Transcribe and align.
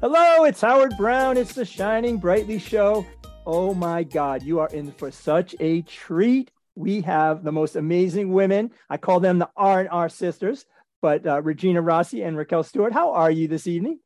Hello, 0.00 0.44
it's 0.44 0.60
Howard 0.60 0.96
Brown. 0.96 1.36
It's 1.36 1.54
the 1.54 1.64
Shining 1.64 2.18
Brightly 2.18 2.60
Show. 2.60 3.04
Oh 3.44 3.74
my 3.74 4.04
God, 4.04 4.44
you 4.44 4.60
are 4.60 4.68
in 4.68 4.92
for 4.92 5.10
such 5.10 5.56
a 5.58 5.82
treat. 5.82 6.52
We 6.76 7.00
have 7.00 7.42
the 7.42 7.50
most 7.50 7.74
amazing 7.74 8.32
women. 8.32 8.70
I 8.88 8.96
call 8.96 9.18
them 9.18 9.40
the 9.40 9.48
R 9.56 9.80
and 9.80 9.88
R 9.88 10.08
sisters, 10.08 10.66
but 11.02 11.26
uh, 11.26 11.42
Regina 11.42 11.82
Rossi 11.82 12.22
and 12.22 12.36
Raquel 12.36 12.62
Stuart. 12.62 12.92
How 12.92 13.12
are 13.14 13.30
you 13.30 13.48
this 13.48 13.66
evening? 13.66 13.98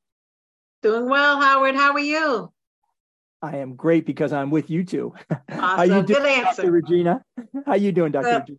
Doing 0.82 1.10
well, 1.10 1.38
Howard. 1.38 1.74
How 1.74 1.92
are 1.92 2.00
you? 2.00 2.50
I 3.42 3.58
am 3.58 3.74
great 3.76 4.06
because 4.06 4.32
I'm 4.32 4.50
with 4.50 4.70
you 4.70 4.84
two. 4.84 5.12
Awesome. 5.50 5.60
How 5.60 5.82
you 5.82 6.02
doing, 6.02 6.06
Good 6.06 6.26
answer. 6.26 6.62
Dr. 6.62 6.72
Regina? 6.72 7.24
How 7.66 7.72
are 7.72 7.76
you 7.76 7.92
doing, 7.92 8.12
Dr. 8.12 8.28
Uh, 8.28 8.38
Regina? 8.40 8.58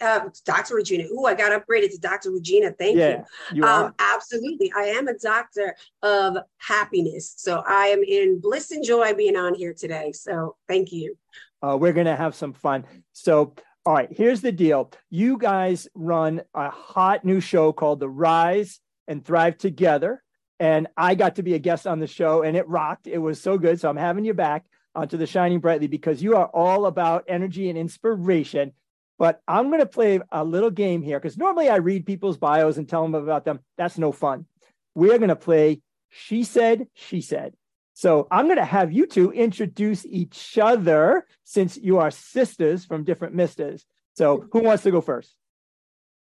Uh, 0.00 0.28
Dr. 0.44 0.76
Regina. 0.76 1.04
Ooh, 1.04 1.24
I 1.26 1.34
got 1.34 1.52
upgraded 1.52 1.90
to 1.90 1.98
Dr. 1.98 2.30
Regina. 2.30 2.72
Thank 2.72 2.96
yeah, 2.96 3.22
you. 3.52 3.56
you 3.56 3.64
um, 3.64 3.94
absolutely. 3.98 4.72
I 4.76 4.82
am 4.82 5.08
a 5.08 5.18
doctor 5.18 5.74
of 6.02 6.38
happiness. 6.58 7.34
So 7.36 7.62
I 7.66 7.86
am 7.86 8.02
in 8.02 8.40
bliss 8.40 8.70
and 8.70 8.84
joy 8.84 9.14
being 9.14 9.36
on 9.36 9.54
here 9.54 9.74
today. 9.74 10.12
So 10.12 10.56
thank 10.68 10.92
you. 10.92 11.16
Uh, 11.62 11.76
we're 11.76 11.92
going 11.92 12.06
to 12.06 12.16
have 12.16 12.34
some 12.34 12.52
fun. 12.52 12.84
So, 13.12 13.54
all 13.86 13.94
right, 13.94 14.08
here's 14.10 14.40
the 14.40 14.52
deal. 14.52 14.90
You 15.10 15.38
guys 15.38 15.88
run 15.94 16.42
a 16.54 16.70
hot 16.70 17.24
new 17.24 17.40
show 17.40 17.72
called 17.72 18.00
The 18.00 18.08
Rise 18.08 18.80
and 19.08 19.24
Thrive 19.24 19.56
Together. 19.56 20.22
And 20.60 20.88
I 20.96 21.14
got 21.14 21.36
to 21.36 21.42
be 21.42 21.54
a 21.54 21.58
guest 21.58 21.86
on 21.86 22.00
the 22.00 22.06
show 22.06 22.42
and 22.42 22.56
it 22.56 22.68
rocked. 22.68 23.06
It 23.06 23.18
was 23.18 23.40
so 23.40 23.58
good. 23.58 23.80
So 23.80 23.88
I'm 23.88 23.96
having 23.96 24.24
you 24.24 24.34
back 24.34 24.64
onto 24.94 25.16
the 25.16 25.26
Shining 25.26 25.60
Brightly 25.60 25.88
because 25.88 26.22
you 26.22 26.36
are 26.36 26.46
all 26.46 26.86
about 26.86 27.24
energy 27.28 27.68
and 27.68 27.78
inspiration. 27.78 28.72
But 29.18 29.40
I'm 29.46 29.68
going 29.68 29.80
to 29.80 29.86
play 29.86 30.20
a 30.32 30.44
little 30.44 30.70
game 30.70 31.02
here 31.02 31.20
because 31.20 31.38
normally 31.38 31.68
I 31.68 31.76
read 31.76 32.06
people's 32.06 32.36
bios 32.36 32.76
and 32.76 32.88
tell 32.88 33.02
them 33.02 33.14
about 33.14 33.44
them. 33.44 33.60
That's 33.78 33.98
no 33.98 34.12
fun. 34.12 34.46
We're 34.94 35.18
going 35.18 35.28
to 35.28 35.36
play 35.36 35.82
She 36.10 36.44
Said, 36.44 36.88
She 36.94 37.20
Said. 37.20 37.54
So 37.94 38.26
I'm 38.30 38.46
going 38.46 38.58
to 38.58 38.64
have 38.64 38.92
you 38.92 39.06
two 39.06 39.30
introduce 39.30 40.04
each 40.04 40.58
other 40.58 41.26
since 41.44 41.76
you 41.76 41.98
are 41.98 42.10
sisters 42.10 42.84
from 42.84 43.04
different 43.04 43.34
misters. 43.34 43.84
So 44.14 44.48
who 44.52 44.60
wants 44.60 44.82
to 44.82 44.90
go 44.90 45.00
first? 45.00 45.32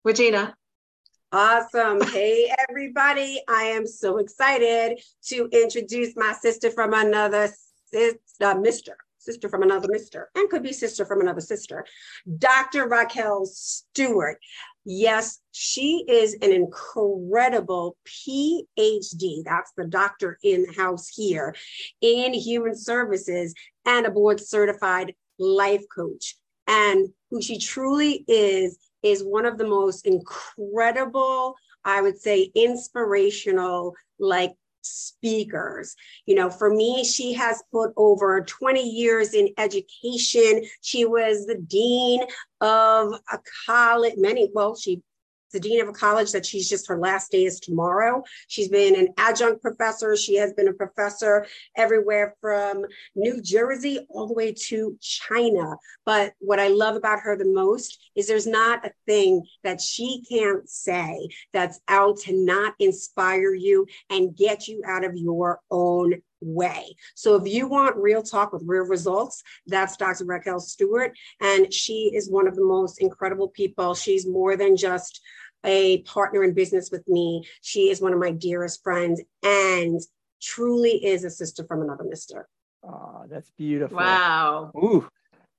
Regina. 0.03 0.55
Awesome. 1.31 2.01
Hey, 2.01 2.51
everybody. 2.69 3.39
I 3.47 3.63
am 3.65 3.85
so 3.85 4.17
excited 4.17 4.99
to 5.27 5.47
introduce 5.51 6.15
my 6.15 6.33
sister 6.33 6.71
from 6.71 6.93
another 6.93 7.49
sister, 7.91 8.19
uh, 8.41 8.55
Mr 8.55 8.93
sister 9.29 9.49
from 9.49 9.63
another 9.63 9.87
mister, 9.91 10.29
and 10.35 10.49
could 10.49 10.63
be 10.63 10.73
sister 10.73 11.05
from 11.05 11.21
another 11.21 11.41
sister, 11.41 11.85
Dr. 12.37 12.87
Raquel 12.87 13.45
Stuart. 13.45 14.39
Yes, 14.85 15.39
she 15.51 16.03
is 16.07 16.33
an 16.41 16.51
incredible 16.51 17.95
PhD. 18.07 19.43
That's 19.45 19.71
the 19.77 19.85
doctor 19.87 20.39
in 20.43 20.63
the 20.63 20.73
house 20.75 21.07
here 21.07 21.53
in 22.01 22.33
human 22.33 22.75
services 22.75 23.53
and 23.85 24.05
a 24.05 24.11
board 24.11 24.39
certified 24.39 25.13
life 25.37 25.83
coach. 25.95 26.35
And 26.67 27.09
who 27.29 27.41
she 27.41 27.59
truly 27.59 28.25
is, 28.27 28.77
is 29.03 29.23
one 29.23 29.45
of 29.45 29.57
the 29.57 29.67
most 29.67 30.07
incredible, 30.07 31.55
I 31.85 32.01
would 32.01 32.19
say, 32.19 32.51
inspirational, 32.55 33.93
like 34.19 34.53
speakers. 34.81 35.95
You 36.25 36.35
know, 36.35 36.49
for 36.49 36.73
me, 36.73 37.03
she 37.03 37.33
has 37.33 37.63
put 37.71 37.91
over 37.97 38.41
20 38.41 38.81
years 38.81 39.33
in 39.33 39.49
education. 39.57 40.63
She 40.81 41.05
was 41.05 41.45
the 41.45 41.55
dean 41.55 42.21
of 42.61 43.13
a 43.31 43.39
college, 43.65 44.15
many, 44.17 44.49
well, 44.53 44.75
she 44.75 45.01
the 45.51 45.59
dean 45.59 45.81
of 45.81 45.87
a 45.87 45.93
college 45.93 46.31
that 46.31 46.45
she's 46.45 46.69
just 46.69 46.87
her 46.87 46.97
last 46.97 47.31
day 47.31 47.45
is 47.45 47.59
tomorrow. 47.59 48.23
She's 48.47 48.69
been 48.69 48.95
an 48.95 49.09
adjunct 49.17 49.61
professor. 49.61 50.15
She 50.15 50.35
has 50.35 50.53
been 50.53 50.67
a 50.67 50.73
professor 50.73 51.45
everywhere 51.75 52.35
from 52.41 52.85
New 53.15 53.41
Jersey 53.41 54.05
all 54.09 54.27
the 54.27 54.33
way 54.33 54.53
to 54.67 54.97
China. 55.01 55.75
But 56.05 56.33
what 56.39 56.59
I 56.59 56.67
love 56.67 56.95
about 56.95 57.19
her 57.21 57.35
the 57.35 57.45
most 57.45 57.99
is 58.15 58.27
there's 58.27 58.47
not 58.47 58.85
a 58.85 58.91
thing 59.05 59.43
that 59.63 59.81
she 59.81 60.23
can't 60.29 60.69
say 60.69 61.29
that's 61.53 61.79
out 61.87 62.17
to 62.19 62.33
not 62.33 62.73
inspire 62.79 63.53
you 63.53 63.87
and 64.09 64.35
get 64.35 64.67
you 64.67 64.81
out 64.85 65.03
of 65.03 65.15
your 65.15 65.59
own 65.71 66.21
way. 66.41 66.95
So 67.15 67.35
if 67.35 67.51
you 67.51 67.67
want 67.67 67.97
real 67.97 68.21
talk 68.21 68.53
with 68.53 68.63
real 68.65 68.83
results, 68.83 69.43
that's 69.67 69.97
Dr. 69.97 70.25
Raquel 70.25 70.59
Stuart. 70.59 71.17
And 71.41 71.73
she 71.73 72.11
is 72.13 72.29
one 72.29 72.47
of 72.47 72.55
the 72.55 72.65
most 72.65 73.01
incredible 73.01 73.49
people. 73.49 73.93
She's 73.95 74.27
more 74.27 74.55
than 74.55 74.75
just 74.77 75.21
a 75.65 76.01
partner 76.03 76.43
in 76.43 76.53
business 76.53 76.89
with 76.91 77.07
me. 77.07 77.45
She 77.61 77.89
is 77.89 78.01
one 78.01 78.13
of 78.13 78.19
my 78.19 78.31
dearest 78.31 78.81
friends 78.83 79.21
and 79.43 79.99
truly 80.41 81.05
is 81.05 81.23
a 81.23 81.29
sister 81.29 81.65
from 81.65 81.81
another 81.81 82.05
mister. 82.05 82.47
Oh, 82.83 83.25
that's 83.29 83.51
beautiful. 83.51 83.97
Wow. 83.97 84.71
Ooh. 84.77 85.07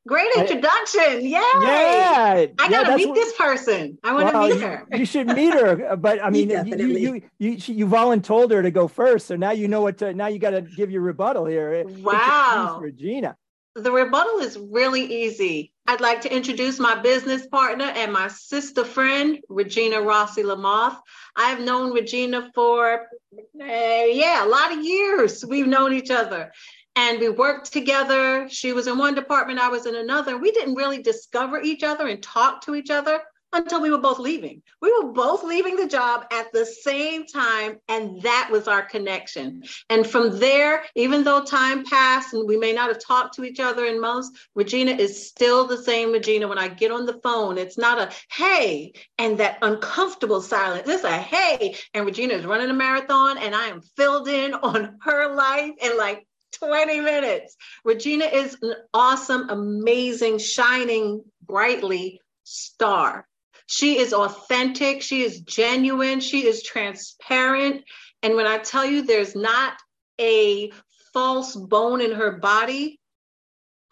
Great 0.09 0.31
introduction. 0.37 1.21
Yay. 1.21 1.31
Yeah. 1.31 2.47
I 2.59 2.71
gotta 2.71 2.97
meet 2.97 3.09
what, 3.09 3.15
this 3.15 3.35
person. 3.35 3.99
I 4.03 4.15
want 4.15 4.29
to 4.29 4.33
well, 4.33 4.49
meet 4.49 4.61
her. 4.61 4.87
You, 4.93 5.05
should 5.05 5.27
meet 5.27 5.53
her. 5.53 5.97
But 5.97 6.25
I 6.25 6.31
mean, 6.31 6.51
you, 6.51 6.65
you, 6.65 6.87
you, 6.87 7.23
you, 7.39 7.75
you 7.75 7.87
volunteered 7.87 8.51
her 8.51 8.63
to 8.63 8.71
go 8.71 8.89
first. 8.89 9.27
So 9.27 9.37
now 9.37 9.51
you 9.51 9.69
know 9.69 9.83
what 9.83 9.99
to, 9.99 10.15
now 10.15 10.29
you 10.29 10.39
got 10.39 10.51
to 10.51 10.63
give 10.63 10.91
your 10.91 11.03
rebuttal 11.03 11.45
here. 11.45 11.85
Wow. 11.87 12.79
Regina. 12.81 13.37
The 13.77 13.93
rebuttal 13.93 14.41
is 14.41 14.59
really 14.59 15.03
easy. 15.03 15.73
I'd 15.87 16.01
like 16.01 16.23
to 16.23 16.35
introduce 16.35 16.81
my 16.81 16.97
business 17.01 17.47
partner 17.47 17.85
and 17.85 18.13
my 18.13 18.29
sister 18.29 18.85
friend, 18.85 19.39
Regina 19.49 20.01
Rossi 20.01 20.43
Lamoth. 20.43 20.97
I've 21.37 21.61
known 21.61 21.93
Regina 21.93 22.51
for, 22.55 23.07
uh, 23.35 23.65
yeah, 23.65 24.45
a 24.45 24.49
lot 24.49 24.73
of 24.73 24.85
years. 24.85 25.45
We've 25.45 25.67
known 25.67 25.93
each 25.93 26.11
other 26.11 26.53
and 27.01 27.19
we 27.19 27.31
worked 27.31 27.73
together. 27.73 28.47
She 28.51 28.75
was 28.75 28.87
in 28.87 28.99
one 28.99 29.15
department, 29.15 29.59
I 29.59 29.69
was 29.69 29.87
in 29.87 29.95
another. 29.95 30.37
We 30.37 30.53
didn't 30.53 30.75
really 30.75 31.03
discover 31.03 31.59
each 31.63 31.83
other 31.83 32.09
and 32.09 32.23
talk 32.23 32.61
to 32.67 32.75
each 32.75 32.91
other 32.91 33.21
until 33.55 33.81
we 33.81 33.91
were 33.91 33.99
both 33.99 34.19
leaving. 34.19 34.63
We 34.83 34.93
were 34.93 35.11
both 35.11 35.43
leaving 35.43 35.77
the 35.77 35.89
job 35.89 36.27
at 36.31 36.53
the 36.53 36.67
same 36.67 37.25
time, 37.25 37.79
and 37.89 38.21
that 38.21 38.49
was 38.53 38.69
our 38.69 38.83
connection. 38.83 39.63
And 39.89 40.07
from 40.07 40.39
there, 40.39 40.85
even 40.95 41.25
though 41.25 41.43
time 41.43 41.85
passed 41.85 42.35
and 42.35 42.47
we 42.47 42.59
may 42.59 42.73
not 42.73 42.89
have 42.89 43.03
talked 43.03 43.35
to 43.37 43.45
each 43.45 43.61
other 43.61 43.87
in 43.87 43.99
months, 43.99 44.31
Regina 44.55 44.93
is 44.93 45.27
still 45.27 45.67
the 45.67 45.83
same 45.83 46.13
Regina. 46.13 46.47
When 46.49 46.59
I 46.59 46.69
get 46.69 46.93
on 46.93 47.07
the 47.07 47.19
phone, 47.23 47.57
it's 47.57 47.79
not 47.79 47.99
a 47.99 48.11
hey 48.31 48.93
and 49.17 49.39
that 49.39 49.59
uncomfortable 49.63 50.43
silence. 50.43 50.87
It's 50.87 51.03
a 51.03 51.19
hey, 51.19 51.77
and 51.95 52.05
Regina 52.05 52.35
is 52.35 52.45
running 52.45 52.71
a 52.71 52.75
marathon, 52.75 53.39
and 53.39 53.55
I 53.55 53.69
am 53.69 53.81
filled 53.97 54.29
in 54.29 54.53
on 54.53 54.99
her 55.01 55.35
life 55.35 55.73
and 55.83 55.97
like 55.97 56.27
20 56.53 57.01
minutes. 57.01 57.57
Regina 57.85 58.25
is 58.25 58.57
an 58.63 58.75
awesome, 58.93 59.51
amazing, 59.51 60.39
shining 60.39 61.23
brightly 61.47 62.21
star. 62.45 63.27
She 63.67 63.99
is 63.99 64.13
authentic. 64.13 65.03
She 65.03 65.23
is 65.23 65.41
genuine. 65.41 66.21
She 66.21 66.47
is 66.47 66.63
transparent. 66.63 67.85
And 68.23 68.35
when 68.35 68.47
I 68.47 68.59
tell 68.59 68.85
you 68.85 69.03
there's 69.03 69.37
not 69.37 69.75
a 70.21 70.73
false 71.13 71.55
bone 71.55 72.01
in 72.01 72.13
her 72.13 72.33
body, 72.33 73.01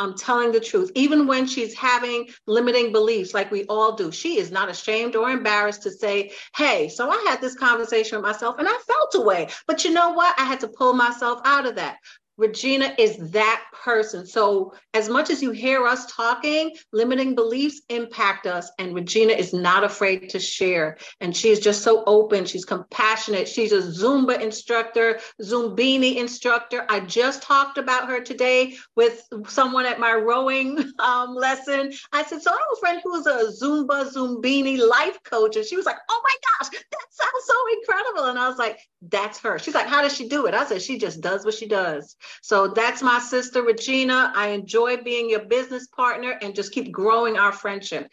I'm 0.01 0.17
telling 0.17 0.53
the 0.53 0.61
truth. 0.61 0.93
Even 0.95 1.27
when 1.27 1.47
she's 1.47 1.75
having 1.75 2.29
limiting 2.47 2.93
beliefs, 2.93 3.35
like 3.35 3.51
we 3.51 3.65
all 3.65 3.97
do, 3.97 4.13
she 4.13 4.39
is 4.39 4.51
not 4.51 4.69
ashamed 4.69 5.17
or 5.17 5.29
embarrassed 5.29 5.83
to 5.83 5.91
say, 5.91 6.33
Hey, 6.57 6.89
so 6.89 7.11
I 7.11 7.25
had 7.29 7.41
this 7.41 7.57
conversation 7.57 8.19
with 8.19 8.25
myself 8.25 8.57
and 8.59 8.69
I 8.69 8.79
felt 8.87 9.15
away. 9.17 9.49
But 9.67 9.85
you 9.85 9.93
know 9.93 10.11
what? 10.11 10.39
I 10.39 10.45
had 10.45 10.61
to 10.61 10.69
pull 10.69 10.93
myself 10.93 11.41
out 11.45 11.67
of 11.67 11.77
that. 11.77 11.99
Regina 12.39 12.95
is 12.99 13.17
that 13.33 13.65
person. 13.73 14.25
So, 14.25 14.73
as 14.95 15.09
much 15.09 15.29
as 15.29 15.43
you 15.43 15.51
hear 15.51 15.87
us 15.87 16.07
talking, 16.07 16.75
limiting 16.93 17.35
beliefs 17.35 17.83
impact 17.89 18.47
us. 18.47 18.71
And 18.79 18.95
Regina 18.95 19.33
is 19.33 19.53
not 19.53 19.83
afraid 19.83 20.31
to 20.31 20.39
share. 20.39 20.99
And 21.21 21.37
she 21.37 21.51
is 21.51 21.59
just 21.59 21.83
so 21.83 22.05
open. 22.07 22.47
She's 22.47 22.65
compassionate. 22.65 23.49
She's 23.49 23.73
a 23.73 23.83
Zumba 23.83 24.41
instructor, 24.41 25.19
Zumbini 25.43 26.17
instructor. 26.17 26.87
I 26.89 27.01
just 27.01 27.43
talked 27.43 27.77
about 27.77 28.09
her 28.09 28.21
today 28.21 28.77
with 28.95 29.27
someone 29.49 29.85
at 29.85 29.99
my 29.99 30.13
rowing 30.13 30.79
um, 31.01 31.35
lesson. 31.35 31.93
I 32.13 32.23
said, 32.23 32.41
So, 32.41 32.53
I 32.53 32.55
have 32.55 32.73
a 32.73 32.81
friend 32.81 33.01
who's 33.03 33.27
a 33.27 33.65
Zumba, 33.65 34.13
Zumbini 34.13 34.79
life 34.79 35.19
coach. 35.25 35.57
And 35.57 35.65
she 35.65 35.77
was 35.77 35.87
like, 35.87 35.99
Oh 36.09 36.23
my 36.23 36.65
gosh, 36.65 36.71
that 36.71 37.07
sounds 37.11 37.45
so 37.45 37.55
incredible. 37.81 38.31
And 38.31 38.39
I 38.39 38.49
was 38.49 38.59
like, 38.59 38.79
That's 39.03 39.41
her. 39.41 39.59
She's 39.59 39.75
like, 39.75 39.89
How 39.89 40.03
does 40.03 40.15
she 40.15 40.29
do 40.29 40.47
it? 40.47 40.55
I 40.55 40.65
said, 40.67 40.83
She 40.83 40.99
just 40.99 41.21
does 41.21 41.45
what 41.45 41.55
she 41.55 41.67
does. 41.67 42.17
So 42.43 42.69
that's 42.69 43.03
my 43.03 43.19
sister, 43.19 43.63
Regina. 43.63 44.33
I 44.35 44.49
enjoy 44.49 44.99
being 44.99 45.29
your 45.31 45.45
business 45.45 45.87
partner 45.89 46.39
and 46.43 46.55
just 46.55 46.73
keep 46.73 46.91
growing 46.91 47.39
our 47.39 47.53
friendship. 47.53 48.13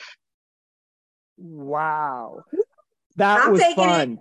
Wow. 1.37 2.43
That 3.17 3.45
I'm 3.45 3.51
was 3.51 3.61
taking 3.61 3.83
it. 3.83 3.87
fun. 3.87 4.19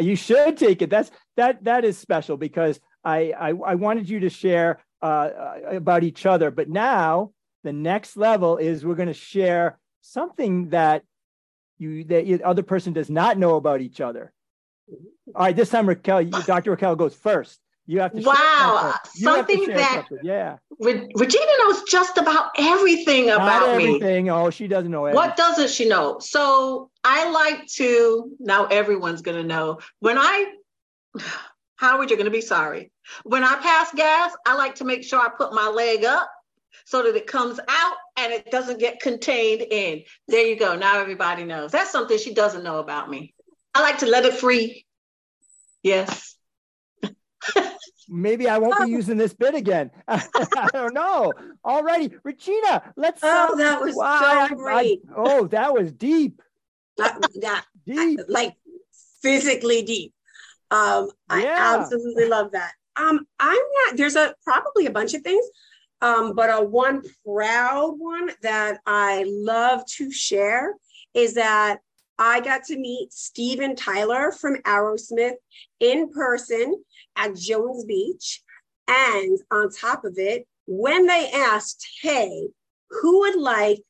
You 0.00 0.16
should 0.16 0.56
take 0.56 0.82
it. 0.82 0.90
That's 0.90 1.10
that 1.36 1.64
that 1.64 1.84
is 1.84 1.98
special 1.98 2.36
because 2.36 2.78
I 3.04 3.32
I, 3.32 3.48
I 3.48 3.74
wanted 3.74 4.08
you 4.08 4.20
to 4.20 4.30
share 4.30 4.82
uh, 5.02 5.06
uh, 5.06 5.58
about 5.70 6.04
each 6.04 6.26
other, 6.26 6.50
but 6.50 6.68
now 6.68 7.32
the 7.64 7.72
next 7.72 8.16
level 8.16 8.56
is 8.56 8.84
we're 8.84 8.94
going 8.94 9.08
to 9.08 9.14
share 9.14 9.78
something 10.00 10.68
that 10.70 11.02
you 11.78 12.04
that 12.04 12.24
the 12.24 12.44
other 12.44 12.62
person 12.62 12.92
does 12.92 13.10
not 13.10 13.38
know 13.38 13.56
about 13.56 13.80
each 13.80 14.00
other. 14.00 14.32
All 15.34 15.44
right, 15.44 15.56
this 15.56 15.70
time 15.70 15.88
Raquel, 15.88 16.24
Dr. 16.24 16.72
Raquel 16.72 16.96
goes 16.96 17.14
first. 17.14 17.58
You 17.86 18.00
have 18.00 18.12
to 18.12 18.22
Wow, 18.22 18.94
something. 19.16 19.66
To 19.66 19.72
that- 19.72 20.06
something. 20.08 20.18
yeah, 20.24 20.58
Re- 20.78 21.10
Regina 21.16 21.52
knows 21.58 21.82
just 21.84 22.16
about 22.16 22.50
everything 22.56 23.26
not 23.26 23.36
about 23.36 23.76
me. 23.76 23.86
everything. 23.96 24.30
Oh, 24.30 24.50
she 24.50 24.68
doesn't 24.68 24.90
know 24.90 25.04
everything. 25.06 25.28
What 25.28 25.36
doesn't 25.36 25.70
she 25.70 25.88
know? 25.88 26.18
So 26.20 26.90
I 27.02 27.28
like 27.30 27.66
to, 27.74 28.30
now 28.38 28.66
everyone's 28.66 29.22
going 29.22 29.36
to 29.36 29.46
know. 29.46 29.80
When 29.98 30.16
I, 30.16 30.52
Howard, 31.76 32.10
you're 32.10 32.16
going 32.16 32.26
to 32.26 32.30
be 32.30 32.40
sorry. 32.40 32.92
When 33.24 33.42
I 33.42 33.56
pass 33.56 33.92
gas, 33.92 34.32
I 34.46 34.54
like 34.54 34.76
to 34.76 34.84
make 34.84 35.02
sure 35.02 35.18
I 35.20 35.28
put 35.36 35.52
my 35.52 35.68
leg 35.68 36.04
up 36.04 36.30
so 36.84 37.02
that 37.02 37.16
it 37.16 37.26
comes 37.26 37.58
out 37.68 37.96
and 38.16 38.32
it 38.32 38.50
doesn't 38.52 38.78
get 38.78 39.00
contained 39.00 39.62
in. 39.62 40.02
There 40.28 40.46
you 40.46 40.56
go. 40.56 40.76
Now 40.76 41.00
everybody 41.00 41.44
knows. 41.44 41.72
That's 41.72 41.90
something 41.90 42.16
she 42.18 42.32
doesn't 42.32 42.62
know 42.62 42.78
about 42.78 43.10
me. 43.10 43.34
I 43.74 43.82
like 43.82 43.98
to 43.98 44.06
let 44.06 44.24
it 44.24 44.34
free. 44.34 44.86
Yes. 45.82 46.36
Maybe 48.08 48.48
I 48.48 48.58
won't 48.58 48.84
be 48.84 48.90
using 48.90 49.16
this 49.16 49.32
bit 49.32 49.54
again. 49.54 49.90
I 50.08 50.68
don't 50.72 50.92
know. 50.94 51.32
Alrighty, 51.64 52.14
Regina, 52.24 52.92
let's. 52.96 53.20
Oh, 53.22 53.56
that 53.56 53.80
was 53.80 53.94
Wow, 53.94 54.18
so 54.20 54.26
I- 54.26 54.44
I- 54.44 54.48
great. 54.48 55.00
oh, 55.16 55.46
that 55.48 55.72
was 55.72 55.92
deep, 55.92 56.42
That- 56.98 57.20
that- 57.40 57.64
deep. 57.86 58.20
like 58.28 58.54
physically 59.22 59.82
deep. 59.82 60.12
Um, 60.70 61.10
I 61.28 61.42
Yeah. 61.44 61.76
absolutely 61.78 62.26
love 62.28 62.52
that. 62.52 62.72
Um, 62.96 63.26
I'm 63.38 63.56
not. 63.86 63.96
There's 63.96 64.16
a 64.16 64.34
probably 64.44 64.86
a 64.86 64.90
bunch 64.90 65.14
of 65.14 65.22
things, 65.22 65.44
um, 66.00 66.34
but 66.34 66.50
a 66.50 66.62
one 66.62 67.02
proud 67.24 67.94
one 67.98 68.30
that 68.42 68.80
I 68.86 69.24
love 69.28 69.84
to 69.98 70.10
share 70.10 70.74
is 71.14 71.34
that 71.34 71.80
I 72.24 72.38
got 72.38 72.62
to 72.66 72.78
meet 72.78 73.12
Steven 73.12 73.74
Tyler 73.74 74.30
from 74.30 74.62
Aerosmith 74.62 75.34
in 75.80 76.08
person 76.08 76.80
at 77.16 77.34
Jones 77.34 77.84
Beach, 77.84 78.40
and 78.86 79.40
on 79.50 79.70
top 79.70 80.04
of 80.04 80.14
it, 80.18 80.46
when 80.66 81.08
they 81.08 81.32
asked, 81.32 81.84
"Hey, 82.00 82.50
who 82.90 83.20
would 83.22 83.34
like 83.34 83.82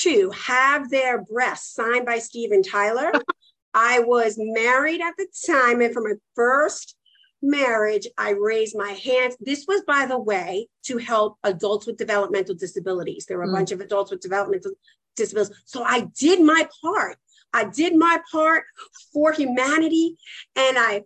to 0.00 0.28
have 0.28 0.90
their 0.90 1.22
breasts 1.24 1.74
signed 1.74 2.04
by 2.04 2.18
Steven 2.18 2.62
Tyler?" 2.62 3.14
I 3.72 4.00
was 4.00 4.34
married 4.36 5.00
at 5.00 5.14
the 5.16 5.26
time, 5.46 5.80
and 5.80 5.94
from 5.94 6.04
my 6.04 6.16
first 6.34 6.96
marriage, 7.40 8.06
I 8.18 8.30
raised 8.30 8.76
my 8.76 8.90
hands. 8.90 9.38
This 9.40 9.64
was, 9.66 9.82
by 9.86 10.04
the 10.04 10.18
way, 10.18 10.68
to 10.84 10.98
help 10.98 11.38
adults 11.44 11.86
with 11.86 11.96
developmental 11.96 12.56
disabilities. 12.56 13.24
There 13.24 13.38
were 13.38 13.44
a 13.44 13.48
Mm. 13.48 13.52
bunch 13.54 13.72
of 13.72 13.80
adults 13.80 14.10
with 14.10 14.20
developmental 14.20 14.72
disabilities. 15.16 15.56
So 15.64 15.82
I 15.82 16.00
did 16.14 16.42
my 16.42 16.68
part. 16.82 17.16
I 17.52 17.64
did 17.64 17.96
my 17.96 18.20
part 18.30 18.64
for 19.12 19.32
humanity, 19.32 20.16
and 20.56 20.76
I 20.78 21.04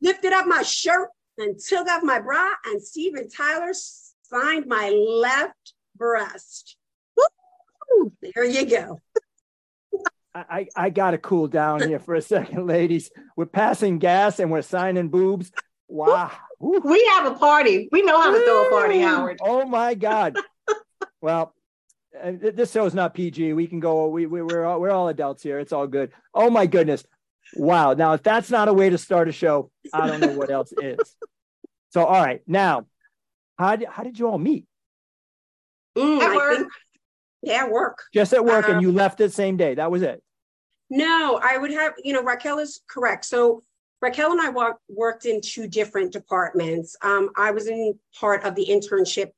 lifted 0.00 0.32
up 0.32 0.46
my 0.46 0.62
shirt 0.62 1.08
and 1.38 1.58
took 1.58 1.88
off 1.88 2.02
my 2.02 2.20
bra, 2.20 2.50
and 2.66 2.82
Steven 2.82 3.28
Tyler 3.28 3.72
signed 4.22 4.66
my 4.66 4.90
left 4.90 5.74
breast. 5.96 6.76
Woo! 7.16 8.12
There 8.34 8.44
you 8.44 8.66
go. 8.66 9.00
I, 10.34 10.44
I, 10.50 10.66
I 10.76 10.90
got 10.90 11.12
to 11.12 11.18
cool 11.18 11.48
down 11.48 11.88
here 11.88 11.98
for 11.98 12.14
a 12.14 12.22
second, 12.22 12.66
ladies. 12.66 13.10
We're 13.36 13.46
passing 13.46 13.98
gas 13.98 14.38
and 14.38 14.50
we're 14.50 14.62
signing 14.62 15.08
boobs. 15.08 15.50
Wow. 15.88 16.30
Woo. 16.60 16.80
We 16.84 17.04
have 17.14 17.32
a 17.32 17.36
party. 17.36 17.88
We 17.92 18.02
know 18.02 18.20
how 18.20 18.32
to 18.32 18.44
throw 18.44 18.66
a 18.66 18.70
party, 18.70 19.00
Howard. 19.00 19.38
Oh 19.40 19.64
my 19.64 19.94
God. 19.94 20.36
well, 21.20 21.46
th- 21.46 21.55
this 22.24 22.72
show 22.72 22.84
is 22.86 22.94
not 22.94 23.14
PG. 23.14 23.52
We 23.52 23.66
can 23.66 23.80
go. 23.80 24.08
We, 24.08 24.26
we 24.26 24.42
we're 24.42 24.64
all, 24.64 24.80
we're 24.80 24.90
all 24.90 25.08
adults 25.08 25.42
here. 25.42 25.58
It's 25.58 25.72
all 25.72 25.86
good. 25.86 26.12
Oh 26.34 26.50
my 26.50 26.66
goodness. 26.66 27.04
Wow. 27.54 27.92
Now, 27.94 28.12
if 28.14 28.22
that's 28.22 28.50
not 28.50 28.68
a 28.68 28.72
way 28.72 28.90
to 28.90 28.98
start 28.98 29.28
a 29.28 29.32
show, 29.32 29.70
I 29.92 30.06
don't 30.06 30.20
know 30.20 30.32
what 30.36 30.50
else 30.50 30.72
is. 30.80 30.98
So, 31.90 32.04
all 32.04 32.22
right. 32.22 32.42
Now, 32.46 32.86
how 33.58 33.76
did 33.76 33.88
how 33.88 34.02
did 34.02 34.18
you 34.18 34.28
all 34.28 34.38
meet? 34.38 34.66
Mm, 35.96 36.20
At 36.20 36.30
I 36.30 36.36
work. 36.36 36.56
think- 36.58 36.72
yeah, 37.42 37.68
work. 37.68 38.02
Just 38.12 38.32
at 38.32 38.44
work, 38.44 38.66
and 38.66 38.78
Um, 38.78 38.82
you 38.82 38.90
left 38.90 39.18
the 39.18 39.30
same 39.30 39.56
day. 39.56 39.74
That 39.74 39.90
was 39.90 40.02
it. 40.02 40.22
No, 40.90 41.40
I 41.42 41.56
would 41.58 41.70
have, 41.70 41.94
you 42.02 42.12
know, 42.12 42.22
Raquel 42.22 42.58
is 42.58 42.80
correct. 42.88 43.24
So 43.24 43.62
Raquel 44.02 44.32
and 44.32 44.40
I 44.40 44.48
walk, 44.50 44.78
worked 44.88 45.26
in 45.26 45.40
two 45.40 45.66
different 45.68 46.12
departments. 46.12 46.96
Um, 47.02 47.30
I 47.36 47.50
was 47.52 47.66
in 47.68 47.98
part 48.18 48.44
of 48.44 48.54
the 48.56 48.66
internship 48.66 49.30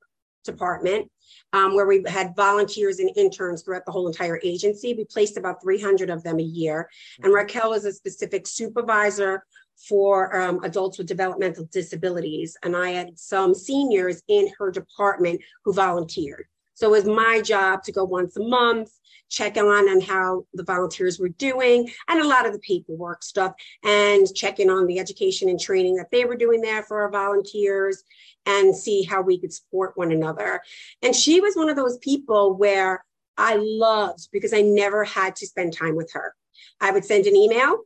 department 0.45 1.11
um, 1.53 1.75
where 1.75 1.87
we 1.87 2.03
had 2.07 2.35
volunteers 2.37 2.99
and 2.99 3.11
interns 3.17 3.63
throughout 3.63 3.85
the 3.87 3.93
whole 3.93 4.07
entire 4.07 4.41
agency. 4.43 4.95
We 4.95 5.05
placed 5.05 5.37
about 5.37 5.63
300 5.63 6.11
of 6.11 6.23
them 6.23 6.39
a 6.39 6.43
year. 6.43 6.89
And 7.23 7.33
Raquel 7.33 7.71
was 7.71 7.85
a 7.85 7.93
specific 7.93 8.47
supervisor 8.47 9.45
for 9.77 10.41
um, 10.41 10.63
adults 10.65 10.99
with 10.99 11.07
developmental 11.07 11.69
disabilities. 11.73 12.57
And 12.65 12.77
I 12.77 12.91
had 12.91 13.19
some 13.19 13.55
seniors 13.55 14.23
in 14.29 14.51
her 14.59 14.71
department 14.71 15.41
who 15.65 15.73
volunteered. 15.73 16.47
So 16.75 16.89
it 16.89 17.05
was 17.05 17.05
my 17.07 17.41
job 17.41 17.83
to 17.85 17.93
go 17.93 18.05
once 18.05 18.37
a 18.37 18.43
month, 18.43 18.91
check 19.29 19.57
on 19.57 19.89
on 19.89 20.01
how 20.01 20.45
the 20.55 20.65
volunteers 20.65 21.19
were 21.19 21.29
doing, 21.29 21.91
and 22.09 22.21
a 22.21 22.27
lot 22.27 22.47
of 22.47 22.53
the 22.53 22.59
paperwork 22.61 23.23
stuff, 23.23 23.53
and 23.85 24.33
check 24.35 24.59
in 24.61 24.71
on 24.71 24.87
the 24.87 24.99
education 24.99 25.49
and 25.49 25.61
training 25.61 25.97
that 25.97 26.11
they 26.11 26.25
were 26.25 26.37
doing 26.37 26.61
there 26.61 26.83
for 26.83 27.03
our 27.03 27.11
volunteers, 27.11 28.03
and 28.47 28.75
see 28.75 29.03
how 29.03 29.21
we 29.21 29.39
could 29.39 29.53
support 29.53 29.97
one 29.97 30.13
another. 30.13 30.63
And 31.03 31.15
she 31.15 31.41
was 31.41 31.55
one 31.55 31.69
of 31.69 31.77
those 31.77 31.99
people 31.99 32.55
where 32.57 33.05
I 33.37 33.57
loved 33.61 34.29
because 34.33 34.53
I 34.53 34.63
never 34.63 35.05
had 35.05 35.37
to 35.37 35.47
spend 35.47 35.73
time 35.73 35.95
with 35.95 36.11
her. 36.13 36.35
I 36.81 36.91
would 36.91 37.05
send 37.05 37.27
an 37.27 37.37
email, 37.37 37.79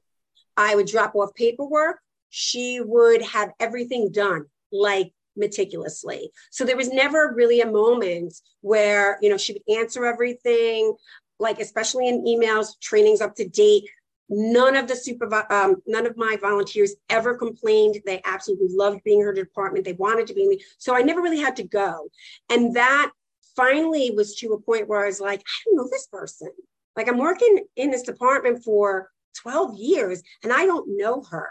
I 0.57 0.75
would 0.75 0.87
drop 0.87 1.15
off 1.15 1.35
paperwork, 1.35 1.99
she 2.31 2.81
would 2.81 3.23
have 3.23 3.53
everything 3.61 4.11
done 4.11 4.47
like 4.71 5.13
meticulously. 5.37 6.31
So 6.51 6.65
there 6.65 6.77
was 6.77 6.93
never 6.93 7.33
really 7.35 7.61
a 7.61 7.71
moment 7.71 8.35
where, 8.61 9.19
you 9.21 9.31
know, 9.31 9.37
she 9.37 9.55
would 9.55 9.79
answer 9.79 10.05
everything, 10.05 10.95
like 11.43 11.61
especially 11.61 12.09
in 12.09 12.25
emails, 12.25 12.81
trainings 12.81 13.21
up 13.21 13.35
to 13.37 13.49
date. 13.49 13.85
None 14.29 14.77
of 14.77 14.89
the 14.89 14.95
supervi- 14.95 15.51
um, 15.51 15.83
none 15.87 16.07
of 16.07 16.17
my 16.17 16.39
volunteers 16.41 16.95
ever 17.11 17.37
complained. 17.37 18.01
They 18.07 18.23
absolutely 18.25 18.69
loved 18.71 19.03
being 19.05 19.21
her 19.21 19.33
department. 19.35 19.85
They 19.85 19.93
wanted 19.93 20.27
to 20.29 20.35
be 20.35 20.45
in 20.45 20.51
the, 20.51 20.63
so 20.79 20.97
I 20.97 21.03
never 21.03 21.21
really 21.21 21.41
had 21.41 21.57
to 21.57 21.65
go. 21.65 22.09
And 22.49 22.75
that 22.77 23.11
finally 23.57 24.13
was 24.13 24.37
to 24.37 24.55
a 24.55 24.61
point 24.61 24.89
where 24.89 25.03
I 25.03 25.09
was 25.09 25.21
like, 25.21 25.41
I 25.41 25.63
don't 25.67 25.77
know 25.77 25.89
this 25.91 26.07
person. 26.07 26.51
Like 26.97 27.09
I'm 27.09 27.19
working 27.19 27.65
in 27.77 27.91
this 27.91 28.03
department 28.03 28.65
for 28.65 29.11
12 29.43 29.75
years 29.77 30.23
and 30.43 30.53
I 30.53 30.65
don't 30.65 30.97
know 30.97 31.23
her. 31.31 31.51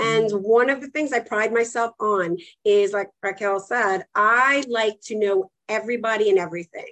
And 0.00 0.30
one 0.30 0.70
of 0.70 0.80
the 0.80 0.88
things 0.88 1.12
I 1.12 1.18
pride 1.18 1.52
myself 1.52 1.92
on 1.98 2.36
is, 2.64 2.92
like 2.92 3.08
Raquel 3.20 3.58
said, 3.58 4.04
I 4.14 4.64
like 4.68 5.00
to 5.06 5.18
know 5.18 5.50
everybody 5.68 6.30
and 6.30 6.38
everything. 6.38 6.86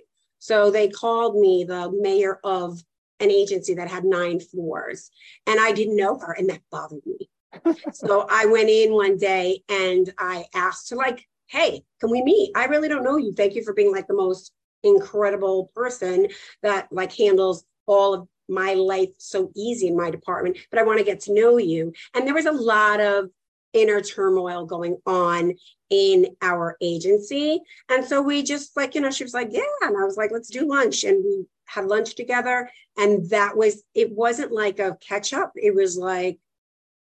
So 0.46 0.70
they 0.70 0.88
called 0.88 1.34
me 1.34 1.64
the 1.64 1.90
mayor 1.90 2.38
of 2.44 2.80
an 3.18 3.32
agency 3.32 3.74
that 3.74 3.88
had 3.88 4.04
nine 4.04 4.38
floors, 4.38 5.10
and 5.44 5.58
I 5.58 5.72
didn't 5.72 5.96
know 5.96 6.16
her, 6.20 6.32
and 6.38 6.48
that 6.50 6.60
bothered 6.70 7.04
me. 7.04 7.28
so 7.92 8.28
I 8.30 8.46
went 8.46 8.68
in 8.68 8.92
one 8.92 9.18
day 9.18 9.64
and 9.68 10.12
I 10.20 10.44
asked 10.54 10.90
her, 10.90 10.96
like, 10.96 11.26
hey, 11.48 11.82
can 11.98 12.12
we 12.12 12.22
meet? 12.22 12.52
I 12.54 12.66
really 12.66 12.86
don't 12.86 13.02
know 13.02 13.16
you. 13.16 13.32
Thank 13.32 13.56
you 13.56 13.64
for 13.64 13.72
being 13.72 13.90
like 13.90 14.06
the 14.06 14.14
most 14.14 14.52
incredible 14.84 15.72
person 15.74 16.28
that 16.62 16.86
like 16.92 17.12
handles 17.12 17.64
all 17.86 18.14
of 18.14 18.28
my 18.48 18.74
life 18.74 19.08
so 19.18 19.50
easy 19.56 19.88
in 19.88 19.96
my 19.96 20.12
department, 20.12 20.58
but 20.70 20.78
I 20.78 20.84
want 20.84 20.98
to 20.98 21.04
get 21.04 21.18
to 21.22 21.34
know 21.34 21.58
you. 21.58 21.92
And 22.14 22.24
there 22.24 22.34
was 22.34 22.46
a 22.46 22.52
lot 22.52 23.00
of 23.00 23.30
inner 23.76 24.00
turmoil 24.00 24.64
going 24.64 24.96
on 25.06 25.54
in 25.90 26.34
our 26.42 26.76
agency. 26.80 27.60
And 27.88 28.04
so 28.04 28.22
we 28.22 28.42
just 28.42 28.76
like, 28.76 28.94
you 28.94 29.00
know, 29.00 29.10
she 29.10 29.22
was 29.22 29.34
like, 29.34 29.48
yeah. 29.52 29.60
And 29.82 29.96
I 29.96 30.04
was 30.04 30.16
like, 30.16 30.30
let's 30.32 30.48
do 30.48 30.66
lunch. 30.66 31.04
And 31.04 31.22
we 31.22 31.44
had 31.66 31.86
lunch 31.86 32.16
together. 32.16 32.70
And 32.96 33.28
that 33.30 33.56
was, 33.56 33.84
it 33.94 34.10
wasn't 34.10 34.50
like 34.50 34.78
a 34.78 34.96
catch 35.06 35.32
up. 35.32 35.52
It 35.54 35.74
was 35.74 35.96
like 35.96 36.38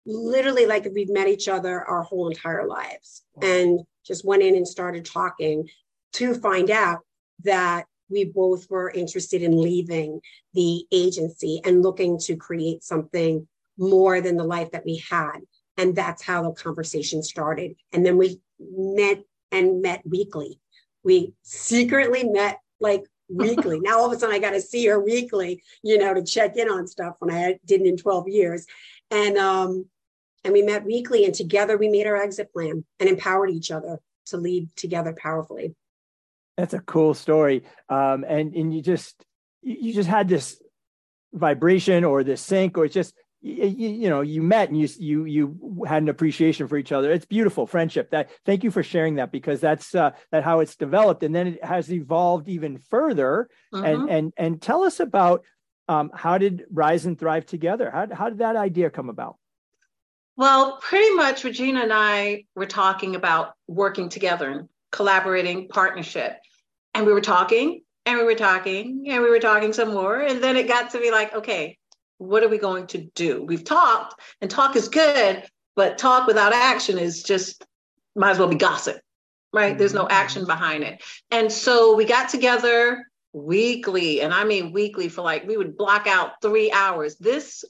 literally 0.06 0.66
like 0.66 0.88
we've 0.94 1.10
met 1.10 1.28
each 1.28 1.48
other 1.48 1.84
our 1.84 2.02
whole 2.02 2.30
entire 2.30 2.66
lives 2.66 3.24
and 3.42 3.82
just 4.06 4.26
went 4.26 4.42
in 4.42 4.56
and 4.56 4.68
started 4.68 5.06
talking 5.06 5.68
to 6.14 6.34
find 6.34 6.72
out 6.72 7.02
that 7.44 7.86
we 8.10 8.24
both 8.24 8.70
were 8.70 8.90
interested 8.90 9.42
in 9.44 9.62
leaving 9.62 10.22
the 10.54 10.86
agency 10.92 11.62
and 11.66 11.84
looking 11.84 12.18
to 12.18 12.36
create 12.38 12.84
something 12.84 13.48
more 13.78 14.22
than 14.22 14.38
the 14.38 14.44
life 14.44 14.72
that 14.72 14.86
we 14.86 15.04
had. 15.10 15.40
And 15.78 15.96
that's 15.96 16.24
how 16.24 16.44
the 16.44 16.52
conversation 16.52 17.22
started. 17.22 17.76
And 17.94 18.06
then 18.06 18.18
we 18.18 18.42
met 18.60 19.24
and 19.52 19.82
met 19.82 20.02
weekly. 20.06 20.60
We 21.04 21.34
secretly 21.44 22.24
met 22.24 22.60
like 22.80 23.04
weekly. 23.30 23.80
now 23.82 24.00
all 24.00 24.08
of 24.08 24.12
a 24.12 24.20
sudden 24.20 24.36
I 24.36 24.40
got 24.40 24.52
to 24.52 24.62
see 24.62 24.86
her 24.88 25.00
weekly, 25.00 25.64
you 25.84 25.98
know, 25.98 26.14
to 26.14 26.24
check 26.24 26.58
in 26.58 26.70
on 26.70 26.88
stuff 26.88 27.16
when 27.20 27.34
I 27.34 27.60
didn't 27.66 27.88
in 27.88 27.98
12 27.98 28.28
years. 28.28 28.66
And 29.12 29.38
um 29.38 29.86
and 30.44 30.54
we 30.54 30.62
met 30.62 30.86
weekly 30.86 31.26
and 31.26 31.34
together 31.34 31.78
we 31.78 31.90
made 31.90 32.08
our 32.08 32.18
exit 32.18 32.52
plan 32.52 32.84
and 33.00 33.10
empowered 33.10 33.52
each 33.52 33.72
other 33.72 34.00
to 34.28 34.38
lead 34.38 34.70
together 34.76 35.14
powerfully. 35.14 35.76
That's 36.58 36.74
a 36.74 36.80
cool 36.80 37.14
story. 37.14 37.64
Um 37.90 38.26
and 38.28 38.54
and 38.54 38.74
you 38.74 38.82
just 38.82 39.24
you 39.62 39.94
just 39.94 40.10
had 40.10 40.28
this 40.28 40.62
vibration 41.34 42.04
or 42.04 42.24
this 42.24 42.42
sync 42.42 42.78
or 42.78 42.86
it's 42.86 42.94
just 42.94 43.14
you, 43.48 43.90
you, 43.90 44.10
know 44.10 44.22
you 44.22 44.42
met 44.42 44.70
and 44.70 44.80
you 44.80 44.88
you 44.98 45.26
you 45.26 45.86
had 45.88 46.04
an 46.04 46.10
appreciation 46.10 46.68
for 46.68 46.78
each 46.78 46.92
other. 46.92 47.12
It's 47.12 47.26
beautiful 47.26 47.66
friendship. 47.66 48.12
That 48.12 48.30
thank 48.46 48.64
you 48.64 48.72
for 48.72 48.84
sharing 48.84 49.16
that 49.16 49.32
because 49.32 49.62
that's 49.62 49.96
uh, 49.96 50.12
that 50.32 50.44
how 50.44 50.60
it's 50.60 50.76
developed. 50.76 51.24
And 51.24 51.34
then 51.34 51.48
it 51.48 51.64
has 51.64 51.92
evolved 51.92 52.50
even 52.50 52.78
further. 52.78 53.50
And 53.72 53.84
mm-hmm. 53.84 54.10
and 54.10 54.34
and 54.38 54.62
tell 54.62 54.84
us 54.84 55.00
about 55.00 55.44
um, 55.88 56.12
how 56.14 56.38
did 56.38 56.66
rise 56.72 57.06
and 57.06 57.18
thrive 57.18 57.46
together? 57.46 57.90
How, 57.90 58.08
how 58.14 58.30
did 58.30 58.40
that 58.40 58.56
idea 58.56 58.90
come 58.90 59.10
about? 59.10 59.38
Well 60.36 60.78
pretty 60.82 61.16
much 61.16 61.44
regina 61.44 61.82
and 61.82 61.94
i 61.94 62.46
were 62.56 62.68
talking 62.68 63.16
about 63.16 63.54
working 63.68 64.10
together 64.10 64.50
and 64.50 64.70
collaborating 64.92 65.68
partnership. 65.70 66.38
And 66.94 67.06
we 67.06 67.14
were 67.14 67.22
talking 67.22 67.82
and 68.06 68.18
we 68.20 68.24
were 68.24 68.36
talking 68.36 69.06
and 69.08 69.24
we 69.24 69.30
were 69.30 69.40
talking 69.40 69.74
some 69.74 69.94
more. 69.94 70.22
And 70.22 70.44
then 70.44 70.58
it 70.58 70.68
got 70.68 70.92
to 70.92 71.00
be 71.00 71.12
like 71.12 71.34
okay 71.34 71.78
what 72.18 72.44
are 72.44 72.50
we 72.50 72.58
going 72.58 72.88
to 72.88 73.00
do? 73.16 73.44
We've 73.44 73.64
talked, 73.64 74.20
and 74.42 74.50
talk 74.50 74.76
is 74.76 74.90
good, 74.90 75.44
but 75.76 75.98
talk 75.98 76.28
without 76.28 76.54
action 76.54 76.98
is 76.98 77.24
just 77.24 77.66
might 78.16 78.32
as 78.32 78.40
well 78.40 78.48
be 78.48 78.56
gossip, 78.56 79.00
right? 79.54 79.72
Mm-hmm. 79.72 79.80
There's 79.80 79.94
no 79.94 80.06
mm-hmm. 80.06 80.12
action 80.12 80.46
behind 80.46 80.84
it. 80.84 81.04
And 81.32 81.52
so 81.52 81.96
we 81.96 82.06
got 82.06 82.30
together 82.30 83.06
weekly, 83.34 84.22
and 84.22 84.34
I 84.34 84.44
mean 84.44 84.74
weekly 84.74 85.10
for 85.10 85.22
like, 85.22 85.48
we 85.48 85.58
would 85.58 85.78
block 85.78 86.08
out 86.08 86.42
three 86.42 86.72
hours. 86.72 87.18
This 87.18 87.64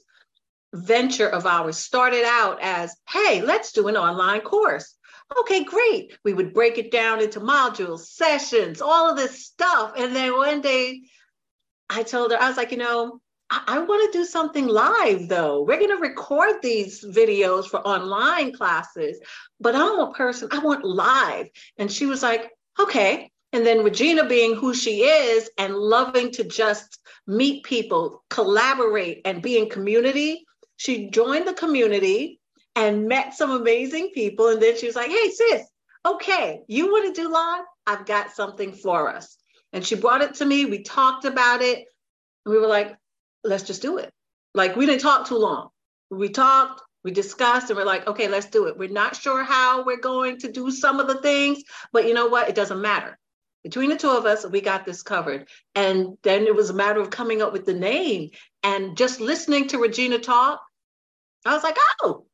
venture 0.74 1.28
of 1.28 1.46
ours 1.46 1.76
started 1.78 2.24
out 2.24 2.58
as 2.62 2.94
hey, 3.08 3.42
let's 3.42 3.72
do 3.72 3.88
an 3.88 3.96
online 3.96 4.40
course. 4.40 4.94
Okay, 5.40 5.64
great. 5.64 6.16
We 6.24 6.32
would 6.32 6.54
break 6.54 6.78
it 6.78 6.90
down 6.90 7.22
into 7.22 7.40
modules, 7.40 8.00
sessions, 8.06 8.80
all 8.80 9.10
of 9.10 9.16
this 9.16 9.44
stuff. 9.44 9.92
And 9.96 10.16
then 10.16 10.32
one 10.32 10.62
day 10.62 11.02
I 11.90 12.02
told 12.02 12.32
her, 12.32 12.40
I 12.40 12.48
was 12.48 12.56
like, 12.56 12.70
you 12.70 12.78
know, 12.78 13.20
I, 13.50 13.78
want 13.78 14.12
to 14.12 14.18
do 14.18 14.24
something 14.24 14.66
live 14.66 15.28
though. 15.28 15.62
We're 15.62 15.78
going 15.78 15.96
to 15.96 15.96
record 15.96 16.56
these 16.62 17.02
videos 17.04 17.66
for 17.66 17.80
online 17.80 18.52
classes, 18.52 19.18
but 19.58 19.74
I'm 19.74 19.98
a 19.98 20.12
person, 20.12 20.48
I 20.52 20.58
want 20.58 20.84
live. 20.84 21.48
And 21.78 21.90
she 21.90 22.06
was 22.06 22.22
like, 22.22 22.50
okay. 22.78 23.30
And 23.52 23.64
then 23.64 23.82
Regina, 23.82 24.26
being 24.26 24.54
who 24.54 24.74
she 24.74 25.00
is 25.02 25.50
and 25.56 25.74
loving 25.74 26.30
to 26.32 26.44
just 26.44 26.98
meet 27.26 27.64
people, 27.64 28.22
collaborate, 28.28 29.22
and 29.24 29.42
be 29.42 29.56
in 29.56 29.70
community, 29.70 30.44
she 30.76 31.08
joined 31.08 31.48
the 31.48 31.54
community 31.54 32.40
and 32.76 33.08
met 33.08 33.34
some 33.34 33.50
amazing 33.50 34.10
people. 34.14 34.48
And 34.48 34.62
then 34.62 34.76
she 34.76 34.86
was 34.86 34.96
like, 34.96 35.10
hey, 35.10 35.30
sis, 35.30 35.62
okay, 36.06 36.60
you 36.68 36.92
want 36.92 37.14
to 37.14 37.22
do 37.22 37.32
live? 37.32 37.64
I've 37.86 38.04
got 38.04 38.32
something 38.32 38.74
for 38.74 39.08
us. 39.08 39.38
And 39.72 39.84
she 39.84 39.96
brought 39.96 40.22
it 40.22 40.34
to 40.36 40.44
me. 40.44 40.66
We 40.66 40.82
talked 40.82 41.24
about 41.24 41.62
it. 41.62 41.86
We 42.44 42.58
were 42.58 42.66
like, 42.66 42.96
let's 43.44 43.64
just 43.64 43.82
do 43.82 43.98
it. 43.98 44.12
Like 44.54 44.76
we 44.76 44.86
didn't 44.86 45.02
talk 45.02 45.26
too 45.26 45.38
long. 45.38 45.68
We 46.10 46.28
talked, 46.30 46.82
we 47.04 47.10
discussed, 47.10 47.70
and 47.70 47.76
we're 47.76 47.84
like, 47.84 48.06
okay, 48.06 48.28
let's 48.28 48.46
do 48.46 48.66
it. 48.66 48.78
We're 48.78 48.88
not 48.88 49.16
sure 49.16 49.44
how 49.44 49.84
we're 49.84 50.00
going 50.00 50.38
to 50.38 50.50
do 50.50 50.70
some 50.70 51.00
of 51.00 51.06
the 51.06 51.20
things, 51.20 51.62
but 51.92 52.06
you 52.06 52.14
know 52.14 52.26
what? 52.26 52.48
It 52.48 52.54
doesn't 52.54 52.80
matter. 52.80 53.18
Between 53.62 53.90
the 53.90 53.96
two 53.96 54.10
of 54.10 54.24
us, 54.24 54.46
we 54.46 54.60
got 54.60 54.86
this 54.86 55.02
covered. 55.02 55.48
And 55.74 56.16
then 56.22 56.44
it 56.44 56.54
was 56.54 56.70
a 56.70 56.74
matter 56.74 57.00
of 57.00 57.10
coming 57.10 57.42
up 57.42 57.52
with 57.52 57.66
the 57.66 57.74
name 57.74 58.30
and 58.62 58.96
just 58.96 59.20
listening 59.20 59.68
to 59.68 59.78
Regina 59.78 60.18
talk. 60.18 60.60
I 61.44 61.54
was 61.54 61.62
like, 61.62 61.76
oh, 62.02 62.24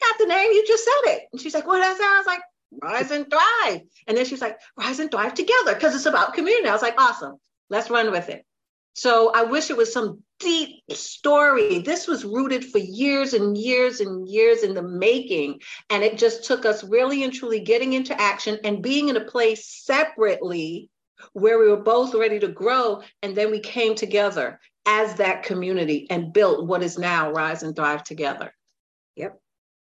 got 0.00 0.18
the 0.18 0.26
name. 0.26 0.52
You 0.52 0.64
just 0.66 0.84
said 0.84 1.12
it. 1.14 1.22
And 1.32 1.40
she's 1.40 1.54
like, 1.54 1.66
what 1.66 1.80
that? 1.80 2.00
I 2.00 2.18
was 2.18 2.26
like, 2.26 2.40
Rise 2.82 3.10
and 3.10 3.26
Thrive. 3.30 3.82
And 4.06 4.16
then 4.16 4.24
she's 4.24 4.40
like, 4.40 4.58
Rise 4.76 4.98
and 4.98 5.10
Thrive 5.10 5.34
together 5.34 5.74
because 5.74 5.94
it's 5.94 6.06
about 6.06 6.34
community. 6.34 6.68
I 6.68 6.72
was 6.72 6.82
like, 6.82 7.00
awesome. 7.00 7.36
Let's 7.70 7.90
run 7.90 8.10
with 8.10 8.28
it. 8.28 8.44
So 8.94 9.32
I 9.34 9.42
wish 9.42 9.70
it 9.70 9.76
was 9.76 9.92
some 9.92 10.22
deep 10.38 10.82
story. 10.90 11.80
This 11.80 12.06
was 12.06 12.24
rooted 12.24 12.64
for 12.64 12.78
years 12.78 13.34
and 13.34 13.58
years 13.58 14.00
and 14.00 14.28
years 14.28 14.62
in 14.62 14.74
the 14.74 14.82
making. 14.82 15.60
And 15.90 16.02
it 16.02 16.16
just 16.16 16.44
took 16.44 16.64
us 16.64 16.84
really 16.84 17.24
and 17.24 17.32
truly 17.32 17.60
getting 17.60 17.92
into 17.92 18.18
action 18.20 18.58
and 18.64 18.82
being 18.82 19.08
in 19.08 19.16
a 19.16 19.24
place 19.24 19.66
separately 19.84 20.90
where 21.32 21.58
we 21.58 21.68
were 21.68 21.82
both 21.82 22.14
ready 22.14 22.38
to 22.38 22.48
grow. 22.48 23.02
And 23.22 23.34
then 23.34 23.50
we 23.50 23.60
came 23.60 23.96
together 23.96 24.60
as 24.86 25.14
that 25.16 25.42
community 25.42 26.06
and 26.10 26.32
built 26.32 26.66
what 26.66 26.82
is 26.82 26.96
now 26.96 27.32
Rise 27.32 27.62
and 27.62 27.74
Thrive 27.74 28.04
Together. 28.04 28.52
Yep. 29.16 29.40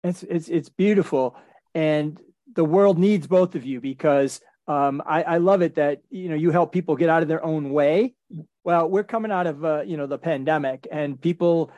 It's, 0.03 0.23
it's, 0.23 0.49
it's 0.49 0.69
beautiful. 0.69 1.37
And 1.73 2.19
the 2.53 2.65
world 2.65 2.97
needs 2.97 3.27
both 3.27 3.55
of 3.55 3.65
you 3.65 3.79
because 3.79 4.41
um, 4.67 5.01
I, 5.05 5.23
I, 5.23 5.37
love 5.37 5.63
it 5.63 5.75
that 5.75 6.01
you 6.11 6.29
know 6.29 6.35
you 6.35 6.51
help 6.51 6.71
people 6.71 6.95
get 6.95 7.09
out 7.09 7.23
of 7.23 7.27
their 7.27 7.43
own 7.43 7.71
way. 7.71 8.13
Well, 8.69 8.87
we're 8.87 9.03
coming 9.03 9.31
out 9.31 9.47
of 9.47 9.65
uh, 9.65 9.81
you 9.81 9.97
know 9.97 10.05
the 10.05 10.19
pandemic, 10.19 10.87
and 10.91 11.19
people. 11.19 11.71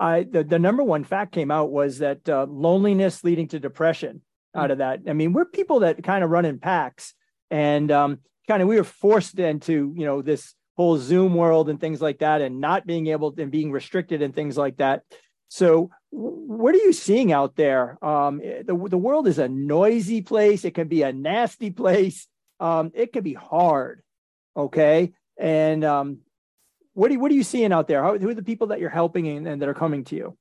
I 0.00 0.24
the, 0.24 0.42
the 0.42 0.58
number 0.58 0.82
one 0.82 1.04
fact 1.04 1.30
came 1.30 1.52
out 1.52 1.70
was 1.70 1.98
that 1.98 2.28
uh, 2.28 2.46
loneliness 2.50 3.22
leading 3.22 3.46
to 3.50 3.60
depression 3.60 4.16
mm-hmm. 4.16 4.60
out 4.60 4.72
of 4.72 4.78
that. 4.78 5.02
I 5.06 5.12
mean, 5.12 5.32
we're 5.32 5.44
people 5.44 5.80
that 5.80 6.02
kind 6.02 6.24
of 6.24 6.30
run 6.30 6.44
in 6.44 6.58
packs, 6.58 7.14
and 7.48 7.92
um, 7.92 8.18
kind 8.48 8.60
of 8.60 8.66
we 8.66 8.74
were 8.74 8.82
forced 8.82 9.38
into 9.38 9.94
you 9.96 10.04
know 10.04 10.20
this 10.20 10.52
whole 10.76 10.98
Zoom 10.98 11.32
world 11.36 11.68
and 11.68 11.80
things 11.80 12.02
like 12.02 12.18
that, 12.18 12.40
and 12.40 12.60
not 12.60 12.88
being 12.88 13.06
able 13.06 13.30
to, 13.30 13.42
and 13.42 13.52
being 13.52 13.70
restricted 13.70 14.20
and 14.20 14.34
things 14.34 14.56
like 14.56 14.78
that. 14.78 15.04
So, 15.46 15.90
what 16.10 16.74
are 16.74 16.78
you 16.78 16.92
seeing 16.92 17.30
out 17.30 17.54
there? 17.54 18.04
Um, 18.04 18.40
eh, 18.42 18.64
the, 18.66 18.74
the 18.74 18.98
world 18.98 19.28
is 19.28 19.38
a 19.38 19.46
noisy 19.46 20.22
place. 20.22 20.64
It 20.64 20.74
can 20.74 20.88
be 20.88 21.02
a 21.02 21.12
nasty 21.12 21.70
place. 21.82 22.26
Um, 22.58 22.90
it 22.94 23.12
can 23.12 23.22
be 23.22 23.34
hard. 23.34 24.02
Okay. 24.56 25.12
And 25.38 25.84
um, 25.84 26.18
what, 26.94 27.12
are, 27.12 27.18
what 27.18 27.30
are 27.30 27.34
you 27.34 27.42
seeing 27.42 27.72
out 27.72 27.88
there? 27.88 28.02
How, 28.02 28.16
who 28.16 28.28
are 28.28 28.34
the 28.34 28.42
people 28.42 28.68
that 28.68 28.80
you're 28.80 28.90
helping 28.90 29.28
and, 29.28 29.46
and 29.46 29.60
that 29.60 29.68
are 29.68 29.74
coming 29.74 30.04
to 30.04 30.16
you? 30.16 30.36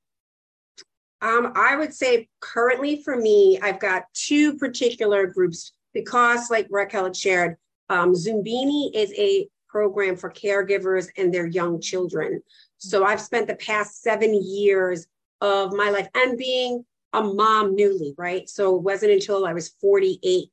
Um, 1.22 1.54
I 1.56 1.76
would 1.76 1.94
say 1.94 2.28
currently 2.40 3.02
for 3.02 3.16
me, 3.16 3.60
I've 3.62 3.80
got 3.80 4.04
two 4.14 4.58
particular 4.58 5.26
groups 5.28 5.74
because, 5.94 6.50
like 6.52 6.68
Raquel 6.70 7.06
had 7.06 7.16
shared, 7.16 7.56
um, 7.90 8.14
Zumbini 8.14 8.94
is 8.94 9.14
a 9.18 9.48
program 9.68 10.16
for 10.16 10.32
caregivers 10.32 11.08
and 11.18 11.34
their 11.34 11.48
young 11.48 11.82
children. 11.82 12.42
So 12.78 13.06
I've 13.06 13.22
spent 13.22 13.48
the 13.48 13.56
past 13.56 14.02
seven 14.02 14.40
years 14.42 15.08
of 15.42 15.74
my 15.74 15.90
life 15.90 16.08
and 16.16 16.38
being 16.38 16.86
a 17.14 17.22
mom 17.22 17.76
newly, 17.76 18.14
right? 18.18 18.48
So 18.50 18.76
it 18.76 18.84
wasn't 18.84 19.14
until 19.14 19.46
I 19.46 19.54
was 19.54 19.70
48 19.82 20.50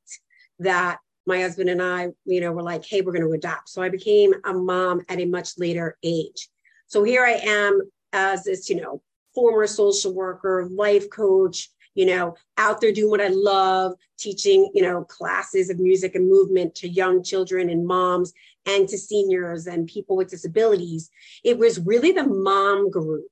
that 0.60 0.98
my 1.26 1.40
husband 1.40 1.70
and 1.70 1.82
I, 1.82 2.08
you 2.24 2.40
know, 2.40 2.52
were 2.52 2.62
like, 2.62 2.84
hey, 2.84 3.00
we're 3.00 3.12
going 3.12 3.24
to 3.24 3.32
adopt. 3.32 3.68
So 3.68 3.82
I 3.82 3.88
became 3.88 4.32
a 4.44 4.52
mom 4.52 5.02
at 5.08 5.20
a 5.20 5.24
much 5.24 5.58
later 5.58 5.96
age. 6.02 6.48
So 6.86 7.02
here 7.04 7.24
I 7.24 7.40
am 7.42 7.80
as 8.12 8.44
this, 8.44 8.68
you 8.68 8.80
know, 8.80 9.02
former 9.34 9.66
social 9.66 10.12
worker, 10.12 10.68
life 10.70 11.08
coach, 11.10 11.70
you 11.94 12.06
know, 12.06 12.34
out 12.58 12.80
there 12.80 12.92
doing 12.92 13.10
what 13.10 13.20
I 13.20 13.28
love, 13.28 13.94
teaching, 14.18 14.70
you 14.74 14.82
know, 14.82 15.04
classes 15.04 15.70
of 15.70 15.78
music 15.78 16.14
and 16.14 16.28
movement 16.28 16.74
to 16.76 16.88
young 16.88 17.22
children 17.22 17.70
and 17.70 17.86
moms 17.86 18.32
and 18.66 18.88
to 18.88 18.98
seniors 18.98 19.66
and 19.66 19.86
people 19.86 20.16
with 20.16 20.30
disabilities. 20.30 21.10
It 21.44 21.58
was 21.58 21.80
really 21.80 22.12
the 22.12 22.26
mom 22.26 22.90
group 22.90 23.26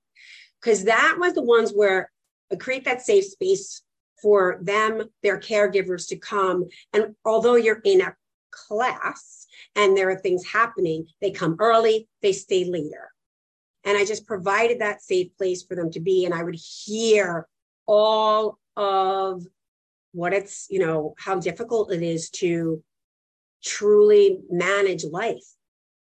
because 0.61 0.85
that 0.85 1.17
was 1.19 1.35
the 1.35 1.43
ones 1.43 1.73
where 1.73 2.11
I 2.53 2.57
create 2.57 2.85
that 2.85 3.03
safe 3.03 3.25
space 3.25 3.83
for 4.23 4.59
them, 4.63 5.03
their 5.23 5.39
caregivers 5.39 6.09
to 6.09 6.17
come. 6.17 6.67
And 6.93 7.15
although 7.25 7.57
you're 7.57 7.81
in 7.85 8.01
a 8.01 8.15
class 8.51 9.47
and 9.77 9.97
there 9.97 10.11
are 10.11 10.19
things 10.19 10.45
happening, 10.47 11.07
they 11.21 11.31
come 11.31 11.57
early, 11.59 12.09
they 12.23 12.33
stay 12.33 12.65
later. 12.65 13.11
And 13.85 13.97
I 13.97 14.05
just 14.05 14.27
provided 14.27 14.81
that 14.81 15.03
safe 15.03 15.29
place 15.37 15.63
for 15.63 15.75
them 15.75 15.91
to 15.93 16.01
be. 16.01 16.25
And 16.25 16.35
I 16.35 16.43
would 16.43 16.57
hear 16.57 17.47
all 17.87 18.59
of 18.77 19.47
what 20.13 20.33
it's, 20.33 20.67
you 20.71 20.81
know, 20.81 21.15
how 21.19 21.39
difficult 21.39 21.93
it 21.93 22.03
is 22.03 22.31
to 22.31 22.83
truly 23.65 24.41
manage 24.51 25.05
life. 25.05 25.45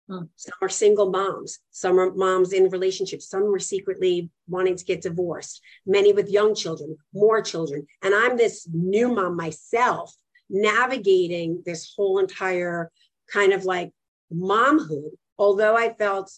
Hmm. 0.09 0.25
Some 0.37 0.55
are 0.63 0.69
single 0.69 1.11
moms, 1.11 1.59
some 1.71 1.99
are 1.99 2.15
moms 2.15 2.53
in 2.53 2.69
relationships, 2.69 3.29
some 3.29 3.45
were 3.45 3.59
secretly 3.59 4.31
wanting 4.49 4.77
to 4.77 4.85
get 4.85 5.03
divorced, 5.03 5.61
many 5.85 6.13
with 6.13 6.31
young 6.31 6.55
children, 6.55 6.97
more 7.13 7.43
children. 7.43 7.87
And 8.03 8.15
I'm 8.15 8.37
this 8.37 8.69
new 8.73 9.09
mom 9.09 9.37
myself, 9.37 10.15
navigating 10.49 11.63
this 11.67 11.93
whole 11.97 12.19
entire 12.19 12.93
kind 13.33 13.53
of 13.53 13.65
like 13.65 13.91
momhood. 14.33 15.11
Although 15.39 15.77
I 15.77 15.93
felt 15.93 16.33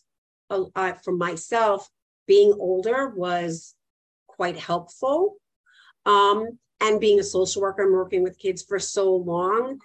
uh, 0.48 0.94
for 1.04 1.12
myself, 1.12 1.88
being 2.26 2.54
older 2.58 3.10
was 3.10 3.74
quite 4.26 4.58
helpful. 4.58 5.36
Um, 6.06 6.58
and 6.80 7.00
being 7.00 7.18
a 7.18 7.24
social 7.24 7.62
worker 7.62 7.82
and 7.82 7.92
working 7.92 8.22
with 8.22 8.38
kids 8.38 8.62
for 8.62 8.78
so 8.78 9.14
long. 9.14 9.80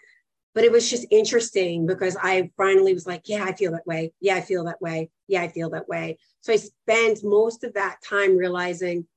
But 0.55 0.63
it 0.63 0.71
was 0.71 0.89
just 0.89 1.07
interesting 1.09 1.85
because 1.87 2.15
I 2.21 2.51
finally 2.57 2.93
was 2.93 3.07
like, 3.07 3.23
yeah, 3.25 3.43
I 3.43 3.53
feel 3.53 3.71
that 3.71 3.87
way. 3.87 4.13
Yeah, 4.21 4.35
I 4.35 4.41
feel 4.41 4.63
that 4.65 4.81
way. 4.81 5.09
Yeah, 5.27 5.41
I 5.41 5.47
feel 5.47 5.69
that 5.71 5.87
way. 5.87 6.17
So 6.41 6.53
I 6.53 6.57
spent 6.57 7.23
most 7.23 7.63
of 7.63 7.73
that 7.73 7.97
time 8.07 8.37
realizing 8.37 9.07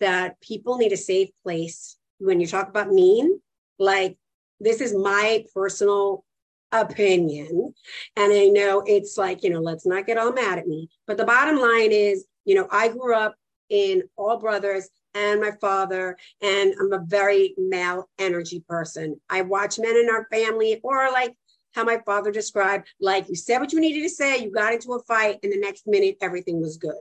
that 0.00 0.40
people 0.40 0.78
need 0.78 0.92
a 0.92 0.96
safe 0.96 1.30
place. 1.42 1.96
When 2.18 2.40
you 2.40 2.46
talk 2.46 2.68
about 2.68 2.90
mean, 2.90 3.40
like 3.78 4.16
this 4.58 4.80
is 4.80 4.94
my 4.94 5.44
personal 5.54 6.24
opinion. 6.72 7.74
And 8.16 8.32
I 8.32 8.46
know 8.46 8.82
it's 8.86 9.18
like, 9.18 9.42
you 9.42 9.50
know, 9.50 9.60
let's 9.60 9.86
not 9.86 10.06
get 10.06 10.18
all 10.18 10.32
mad 10.32 10.58
at 10.58 10.66
me. 10.66 10.88
But 11.06 11.16
the 11.16 11.24
bottom 11.24 11.58
line 11.58 11.92
is, 11.92 12.24
you 12.44 12.54
know, 12.54 12.68
I 12.70 12.88
grew 12.88 13.14
up 13.14 13.34
in 13.68 14.02
all 14.16 14.38
brothers 14.38 14.88
and 15.16 15.40
my 15.40 15.52
father, 15.60 16.16
and 16.42 16.74
I'm 16.78 16.92
a 16.92 17.04
very 17.06 17.54
male 17.56 18.08
energy 18.18 18.62
person. 18.68 19.18
I 19.30 19.42
watch 19.42 19.78
men 19.78 19.96
in 19.96 20.10
our 20.10 20.26
family, 20.30 20.78
or 20.82 21.10
like 21.10 21.34
how 21.74 21.84
my 21.84 22.00
father 22.04 22.30
described, 22.30 22.88
like 23.00 23.28
you 23.28 23.34
said 23.34 23.58
what 23.58 23.72
you 23.72 23.80
needed 23.80 24.02
to 24.02 24.08
say, 24.08 24.38
you 24.38 24.50
got 24.50 24.74
into 24.74 24.92
a 24.92 25.02
fight, 25.04 25.38
and 25.42 25.52
the 25.52 25.60
next 25.60 25.86
minute 25.86 26.16
everything 26.20 26.60
was 26.60 26.76
good. 26.76 27.00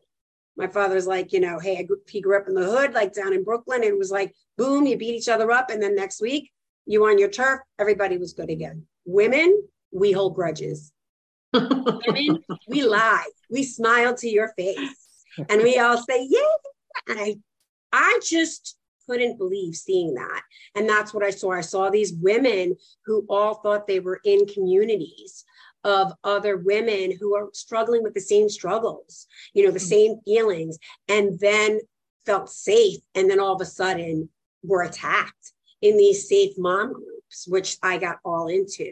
My 0.57 0.67
father's 0.67 1.05
like, 1.05 1.33
you 1.33 1.41
know, 1.41 1.59
hey, 1.59 1.83
grew, 1.83 1.97
he 2.07 2.21
grew 2.21 2.37
up 2.37 2.47
in 2.47 2.53
the 2.53 2.63
hood, 2.63 2.93
like 2.93 3.13
down 3.13 3.33
in 3.33 3.43
Brooklyn, 3.43 3.83
and 3.83 3.91
it 3.91 3.97
was 3.97 4.11
like, 4.11 4.33
boom, 4.57 4.85
you 4.85 4.97
beat 4.97 5.15
each 5.15 5.29
other 5.29 5.51
up, 5.51 5.69
and 5.69 5.81
then 5.81 5.95
next 5.95 6.21
week 6.21 6.51
you 6.85 7.05
on 7.05 7.17
your 7.17 7.29
turf, 7.29 7.59
everybody 7.79 8.17
was 8.17 8.33
good 8.33 8.49
again. 8.49 8.85
Women, 9.05 9.63
we 9.91 10.11
hold 10.11 10.35
grudges. 10.35 10.91
Women, 11.53 12.43
we 12.67 12.83
lie, 12.83 13.27
we 13.49 13.63
smile 13.63 14.15
to 14.15 14.29
your 14.29 14.53
face, 14.57 14.95
and 15.49 15.61
we 15.61 15.79
all 15.79 15.97
say, 15.97 16.25
yeah. 16.29 16.39
And 17.07 17.19
I 17.19 17.35
I 17.95 18.19
just 18.21 18.77
couldn't 19.07 19.37
believe 19.37 19.73
seeing 19.73 20.15
that. 20.15 20.41
And 20.75 20.89
that's 20.89 21.13
what 21.13 21.23
I 21.23 21.29
saw. 21.29 21.51
I 21.51 21.61
saw 21.61 21.89
these 21.89 22.13
women 22.13 22.75
who 23.05 23.25
all 23.29 23.55
thought 23.55 23.87
they 23.87 24.01
were 24.01 24.19
in 24.25 24.45
communities 24.47 25.45
of 25.85 26.11
other 26.23 26.57
women 26.57 27.15
who 27.17 27.35
are 27.35 27.47
struggling 27.53 28.03
with 28.03 28.13
the 28.13 28.19
same 28.19 28.49
struggles, 28.49 29.27
you 29.53 29.63
know, 29.63 29.71
the 29.71 29.79
mm-hmm. 29.79 29.87
same 29.87 30.19
feelings, 30.25 30.77
and 31.07 31.39
then 31.39 31.79
felt 32.25 32.49
safe. 32.49 32.99
And 33.13 33.29
then 33.29 33.39
all 33.39 33.55
of 33.55 33.61
a 33.61 33.65
sudden 33.65 34.27
were 34.61 34.83
attacked 34.83 35.53
in 35.81 35.95
these 35.95 36.27
safe 36.27 36.53
mom 36.57 36.91
groups, 36.91 37.47
which 37.47 37.77
I 37.81 37.97
got 37.97 38.17
all 38.25 38.47
into. 38.47 38.91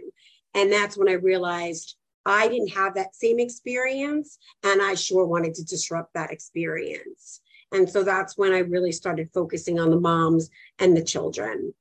And 0.53 0.72
that's 0.72 0.95
when 0.98 1.10
I 1.10 1.13
realized 1.13 1.98
I 2.25 2.48
didn't 2.48 2.69
have 2.69 2.95
that 2.95 3.15
same 3.15 3.39
experience. 3.39 4.38
And 4.63 4.81
I 4.81 4.93
sure 4.93 5.25
wanted 5.25 5.55
to 5.55 5.65
disrupt 5.65 6.13
that 6.13 6.31
experience. 6.31 7.41
And 7.74 7.89
so 7.89 8.03
that's 8.03 8.38
when 8.38 8.53
I 8.53 8.60
really 8.60 8.92
started 8.92 9.30
focusing 9.34 9.80
on 9.80 9.89
the 9.89 10.00
moms 10.00 10.50
and 10.80 10.96
the 10.96 11.03
children. 11.03 11.74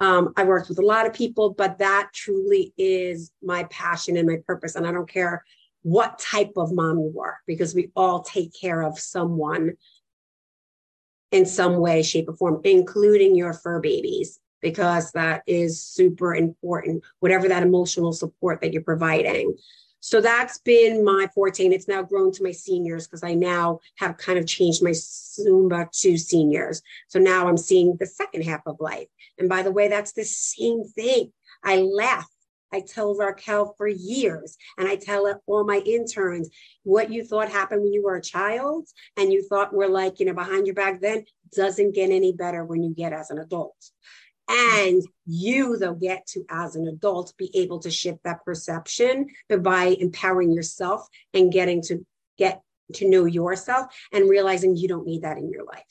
Um, 0.00 0.34
I 0.36 0.44
worked 0.44 0.68
with 0.68 0.78
a 0.78 0.84
lot 0.84 1.06
of 1.06 1.14
people, 1.14 1.54
but 1.54 1.78
that 1.78 2.10
truly 2.12 2.74
is 2.76 3.30
my 3.42 3.64
passion 3.64 4.18
and 4.18 4.28
my 4.28 4.38
purpose. 4.46 4.74
And 4.74 4.86
I 4.86 4.92
don't 4.92 5.08
care 5.08 5.44
what 5.82 6.18
type 6.18 6.52
of 6.56 6.72
mom 6.72 6.98
you 6.98 7.20
are, 7.20 7.38
because 7.46 7.74
we 7.74 7.92
all 7.96 8.20
take 8.20 8.52
care 8.60 8.82
of 8.82 8.98
someone 8.98 9.74
in 11.30 11.46
some 11.46 11.76
way, 11.78 12.02
shape, 12.02 12.28
or 12.28 12.36
form, 12.36 12.60
including 12.64 13.36
your 13.36 13.52
fur 13.52 13.80
babies, 13.80 14.38
because 14.60 15.12
that 15.12 15.42
is 15.46 15.82
super 15.82 16.34
important, 16.34 17.04
whatever 17.20 17.48
that 17.48 17.62
emotional 17.62 18.12
support 18.12 18.60
that 18.60 18.72
you're 18.72 18.82
providing. 18.82 19.56
So 20.06 20.20
that's 20.20 20.58
been 20.58 21.04
my 21.04 21.26
forte. 21.34 21.64
And 21.64 21.74
it's 21.74 21.88
now 21.88 22.00
grown 22.00 22.30
to 22.30 22.44
my 22.44 22.52
seniors 22.52 23.08
because 23.08 23.24
I 23.24 23.34
now 23.34 23.80
have 23.96 24.16
kind 24.16 24.38
of 24.38 24.46
changed 24.46 24.80
my 24.80 24.90
Zumba 24.90 25.90
to 26.02 26.16
seniors. 26.16 26.80
So 27.08 27.18
now 27.18 27.48
I'm 27.48 27.56
seeing 27.56 27.96
the 27.98 28.06
second 28.06 28.44
half 28.44 28.60
of 28.66 28.76
life. 28.78 29.08
And 29.36 29.48
by 29.48 29.62
the 29.62 29.72
way, 29.72 29.88
that's 29.88 30.12
the 30.12 30.22
same 30.22 30.84
thing. 30.84 31.32
I 31.64 31.78
laugh. 31.78 32.30
I 32.72 32.82
tell 32.86 33.16
Raquel 33.16 33.74
for 33.76 33.88
years, 33.88 34.56
and 34.78 34.88
I 34.88 34.96
tell 34.96 35.40
all 35.46 35.64
my 35.64 35.78
interns 35.78 36.50
what 36.84 37.10
you 37.10 37.24
thought 37.24 37.48
happened 37.48 37.82
when 37.82 37.92
you 37.92 38.04
were 38.04 38.16
a 38.16 38.22
child, 38.22 38.88
and 39.16 39.32
you 39.32 39.42
thought 39.48 39.72
were 39.72 39.88
like, 39.88 40.20
you 40.20 40.26
know, 40.26 40.34
behind 40.34 40.66
your 40.66 40.74
back 40.74 41.00
then 41.00 41.24
doesn't 41.54 41.94
get 41.94 42.10
any 42.10 42.32
better 42.32 42.64
when 42.64 42.82
you 42.82 42.94
get 42.94 43.12
as 43.12 43.30
an 43.30 43.38
adult. 43.38 43.76
And 44.48 45.02
you, 45.26 45.76
though, 45.76 45.94
get 45.94 46.26
to, 46.28 46.44
as 46.48 46.76
an 46.76 46.86
adult, 46.86 47.34
be 47.36 47.50
able 47.54 47.80
to 47.80 47.90
shift 47.90 48.20
that 48.24 48.44
perception 48.44 49.26
but 49.48 49.62
by 49.62 49.96
empowering 49.98 50.52
yourself 50.52 51.06
and 51.34 51.52
getting 51.52 51.82
to 51.82 52.06
get 52.38 52.62
to 52.94 53.08
know 53.08 53.24
yourself 53.24 53.86
and 54.12 54.28
realizing 54.28 54.76
you 54.76 54.86
don't 54.86 55.06
need 55.06 55.22
that 55.22 55.38
in 55.38 55.50
your 55.50 55.64
life. 55.64 55.82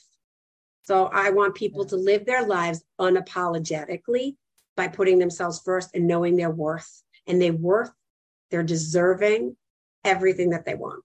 So 0.83 1.05
I 1.05 1.31
want 1.31 1.55
people 1.55 1.85
to 1.85 1.95
live 1.95 2.25
their 2.25 2.45
lives 2.45 2.83
unapologetically 2.99 4.35
by 4.77 4.87
putting 4.87 5.19
themselves 5.19 5.61
first 5.65 5.89
and 5.93 6.07
knowing 6.07 6.37
their 6.37 6.51
worth. 6.51 7.01
And 7.27 7.41
they 7.41 7.51
worth, 7.51 7.91
they're 8.51 8.63
deserving 8.63 9.57
everything 10.03 10.51
that 10.51 10.63
they 10.63 10.75
want. 10.75 11.03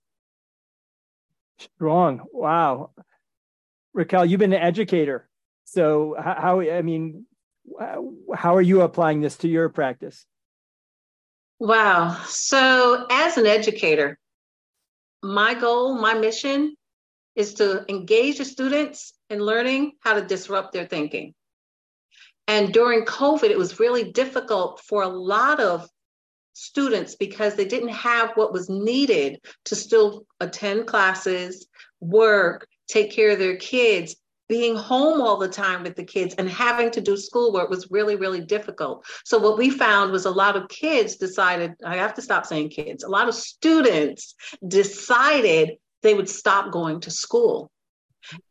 Strong. 1.58 2.22
Wow. 2.32 2.90
Raquel, 3.94 4.26
you've 4.26 4.38
been 4.38 4.52
an 4.52 4.62
educator. 4.62 5.28
So 5.64 6.14
how, 6.18 6.60
I 6.60 6.82
mean, 6.82 7.26
how 7.78 8.56
are 8.56 8.62
you 8.62 8.82
applying 8.82 9.20
this 9.20 9.36
to 9.38 9.48
your 9.48 9.68
practice? 9.68 10.26
Wow. 11.58 12.16
So, 12.26 13.06
as 13.10 13.36
an 13.36 13.46
educator, 13.46 14.18
my 15.22 15.54
goal, 15.54 15.98
my 16.00 16.14
mission 16.14 16.74
is 17.36 17.54
to 17.54 17.84
engage 17.88 18.38
the 18.38 18.44
students 18.44 19.12
in 19.28 19.40
learning 19.40 19.92
how 20.00 20.14
to 20.14 20.22
disrupt 20.22 20.72
their 20.72 20.86
thinking. 20.86 21.34
And 22.48 22.72
during 22.72 23.04
COVID, 23.04 23.50
it 23.50 23.58
was 23.58 23.78
really 23.78 24.10
difficult 24.10 24.80
for 24.80 25.02
a 25.02 25.08
lot 25.08 25.60
of 25.60 25.88
students 26.52 27.14
because 27.14 27.54
they 27.54 27.64
didn't 27.64 27.90
have 27.90 28.32
what 28.34 28.52
was 28.52 28.68
needed 28.68 29.40
to 29.66 29.76
still 29.76 30.26
attend 30.40 30.86
classes, 30.86 31.66
work, 32.00 32.66
take 32.88 33.12
care 33.12 33.30
of 33.30 33.38
their 33.38 33.56
kids, 33.56 34.16
being 34.50 34.74
home 34.74 35.22
all 35.22 35.36
the 35.36 35.48
time 35.48 35.84
with 35.84 35.94
the 35.94 36.04
kids 36.04 36.34
and 36.34 36.50
having 36.50 36.90
to 36.90 37.00
do 37.00 37.16
schoolwork 37.16 37.70
was 37.70 37.86
really, 37.88 38.16
really 38.16 38.40
difficult. 38.40 39.06
So, 39.24 39.38
what 39.38 39.56
we 39.56 39.70
found 39.70 40.10
was 40.10 40.26
a 40.26 40.30
lot 40.30 40.56
of 40.56 40.68
kids 40.68 41.16
decided, 41.16 41.74
I 41.86 41.96
have 41.96 42.14
to 42.14 42.22
stop 42.22 42.44
saying 42.44 42.70
kids, 42.70 43.04
a 43.04 43.08
lot 43.08 43.28
of 43.28 43.34
students 43.34 44.34
decided 44.66 45.78
they 46.02 46.14
would 46.14 46.28
stop 46.28 46.72
going 46.72 47.00
to 47.02 47.10
school. 47.12 47.70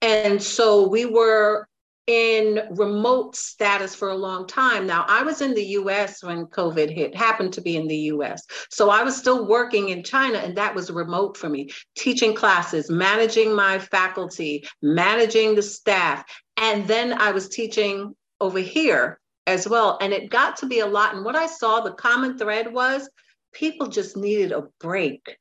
And 0.01 0.41
so 0.41 0.87
we 0.87 1.05
were 1.05 1.67
in 2.09 2.59
remote 2.71 3.35
status 3.35 3.93
for 3.93 4.09
a 4.09 4.15
long 4.15 4.47
time. 4.47 4.87
Now, 4.87 5.05
I 5.07 5.21
was 5.21 5.41
in 5.41 5.53
the 5.53 5.63
US 5.63 6.23
when 6.23 6.47
COVID 6.47 6.89
hit, 6.89 7.13
happened 7.15 7.53
to 7.53 7.61
be 7.61 7.77
in 7.77 7.87
the 7.87 8.09
US. 8.13 8.47
So 8.71 8.89
I 8.89 9.03
was 9.03 9.15
still 9.15 9.45
working 9.47 9.89
in 9.89 10.03
China, 10.03 10.39
and 10.39 10.57
that 10.57 10.73
was 10.73 10.89
remote 10.89 11.37
for 11.37 11.49
me, 11.49 11.69
teaching 11.95 12.33
classes, 12.33 12.89
managing 12.89 13.55
my 13.55 13.77
faculty, 13.77 14.67
managing 14.81 15.53
the 15.53 15.61
staff. 15.61 16.23
And 16.57 16.87
then 16.87 17.13
I 17.13 17.29
was 17.29 17.47
teaching 17.47 18.15
over 18.41 18.57
here 18.57 19.19
as 19.45 19.69
well. 19.69 19.99
And 20.01 20.11
it 20.11 20.31
got 20.31 20.57
to 20.57 20.65
be 20.65 20.79
a 20.79 20.87
lot. 20.87 21.13
And 21.13 21.23
what 21.23 21.35
I 21.35 21.45
saw, 21.45 21.81
the 21.81 21.93
common 21.93 22.39
thread 22.39 22.73
was 22.73 23.07
people 23.53 23.85
just 23.85 24.17
needed 24.17 24.51
a 24.51 24.63
break 24.79 25.37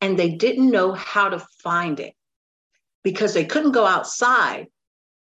and 0.00 0.16
they 0.16 0.30
didn't 0.30 0.70
know 0.70 0.92
how 0.92 1.30
to 1.30 1.44
find 1.64 1.98
it 1.98 2.14
because 3.02 3.34
they 3.34 3.44
couldn't 3.44 3.72
go 3.72 3.84
outside 3.84 4.68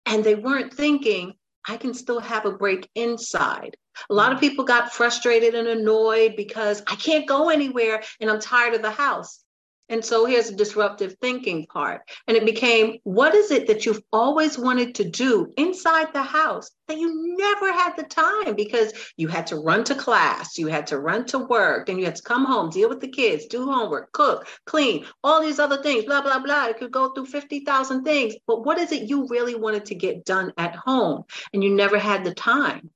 and 0.06 0.24
they 0.24 0.34
weren't 0.34 0.72
thinking, 0.72 1.34
I 1.68 1.76
can 1.76 1.92
still 1.94 2.20
have 2.20 2.46
a 2.46 2.52
break 2.52 2.88
inside. 2.94 3.76
A 4.08 4.14
lot 4.14 4.32
of 4.32 4.38
mm. 4.38 4.42
people 4.42 4.64
got 4.64 4.92
frustrated 4.92 5.54
and 5.54 5.68
annoyed 5.68 6.34
because 6.36 6.82
I 6.86 6.94
can't 6.96 7.26
go 7.26 7.48
anywhere 7.48 8.02
and 8.20 8.30
I'm 8.30 8.40
tired 8.40 8.74
of 8.74 8.82
the 8.82 8.90
house. 8.90 9.40
And 9.88 10.04
so 10.04 10.24
here's 10.24 10.50
the 10.50 10.56
disruptive 10.56 11.16
thinking 11.20 11.66
part. 11.66 12.02
And 12.26 12.36
it 12.36 12.44
became 12.44 12.98
what 13.04 13.34
is 13.34 13.50
it 13.50 13.68
that 13.68 13.86
you've 13.86 14.02
always 14.12 14.58
wanted 14.58 14.96
to 14.96 15.04
do 15.04 15.52
inside 15.56 16.12
the 16.12 16.22
house 16.22 16.70
that 16.88 16.98
you 16.98 17.36
never 17.36 17.72
had 17.72 17.94
the 17.96 18.04
time 18.04 18.54
because 18.54 18.92
you 19.16 19.28
had 19.28 19.46
to 19.48 19.56
run 19.56 19.84
to 19.84 19.94
class, 19.94 20.58
you 20.58 20.66
had 20.66 20.88
to 20.88 20.98
run 20.98 21.24
to 21.26 21.38
work, 21.38 21.86
then 21.86 21.98
you 21.98 22.04
had 22.04 22.16
to 22.16 22.22
come 22.22 22.44
home, 22.44 22.70
deal 22.70 22.88
with 22.88 23.00
the 23.00 23.08
kids, 23.08 23.46
do 23.46 23.64
homework, 23.64 24.12
cook, 24.12 24.46
clean, 24.66 25.04
all 25.22 25.40
these 25.40 25.58
other 25.58 25.82
things, 25.82 26.04
blah, 26.04 26.20
blah, 26.20 26.38
blah. 26.38 26.66
It 26.66 26.78
could 26.78 26.92
go 26.92 27.10
through 27.12 27.26
50,000 27.26 28.04
things. 28.04 28.34
But 28.46 28.64
what 28.64 28.78
is 28.78 28.92
it 28.92 29.08
you 29.08 29.26
really 29.28 29.54
wanted 29.54 29.86
to 29.86 29.94
get 29.94 30.24
done 30.24 30.52
at 30.56 30.76
home 30.76 31.24
and 31.52 31.62
you 31.62 31.74
never 31.74 31.98
had 31.98 32.24
the 32.24 32.34
time? 32.34 32.90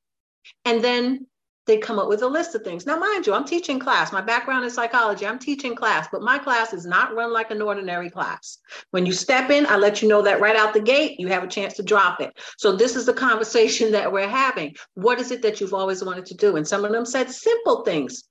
And 0.65 0.83
then 0.83 1.27
they 1.71 1.79
come 1.79 2.01
up 2.01 2.09
with 2.09 2.23
a 2.23 2.27
list 2.27 2.57
of 2.57 2.63
things. 2.63 2.85
Now, 2.85 2.99
mind 2.99 3.29
you, 3.29 3.33
I'm 3.33 3.45
teaching 3.45 3.79
class. 3.79 4.13
My 4.13 4.21
background 4.21 4.65
is 4.65 4.75
psychology. 4.75 5.25
I'm 5.25 5.39
teaching 5.39 5.77
class, 5.77 6.09
but 6.11 6.21
my 6.21 6.37
class 6.37 6.73
is 6.73 6.85
not 6.85 7.15
run 7.15 7.33
like 7.33 7.53
an 7.53 7.63
ordinary 7.63 8.11
class. 8.11 8.59
When 8.91 9.07
you 9.07 9.13
step 9.13 9.51
in, 9.51 9.67
I 9.67 9.77
let 9.77 10.03
you 10.03 10.09
know 10.09 10.21
that 10.23 10.41
right 10.41 10.57
out 10.57 10.75
the 10.75 10.81
gate, 10.81 11.21
you 11.21 11.29
have 11.29 11.45
a 11.45 11.49
chance 11.49 11.75
to 11.75 11.85
drop 11.85 12.21
it. 12.21 12.37
So, 12.59 12.73
this 12.73 12.97
is 12.97 13.07
the 13.07 13.13
conversation 13.13 13.93
that 13.93 14.11
we're 14.13 14.29
having. 14.29 14.75
What 14.95 15.21
is 15.21 15.31
it 15.31 15.43
that 15.43 15.61
you've 15.61 15.73
always 15.73 16.03
wanted 16.03 16.27
to 16.27 16.35
do? 16.35 16.57
And 16.57 16.67
some 16.67 16.85
of 16.85 16.91
them 16.91 17.07
said 17.07 17.31
simple 17.31 17.85
things. 17.85 18.25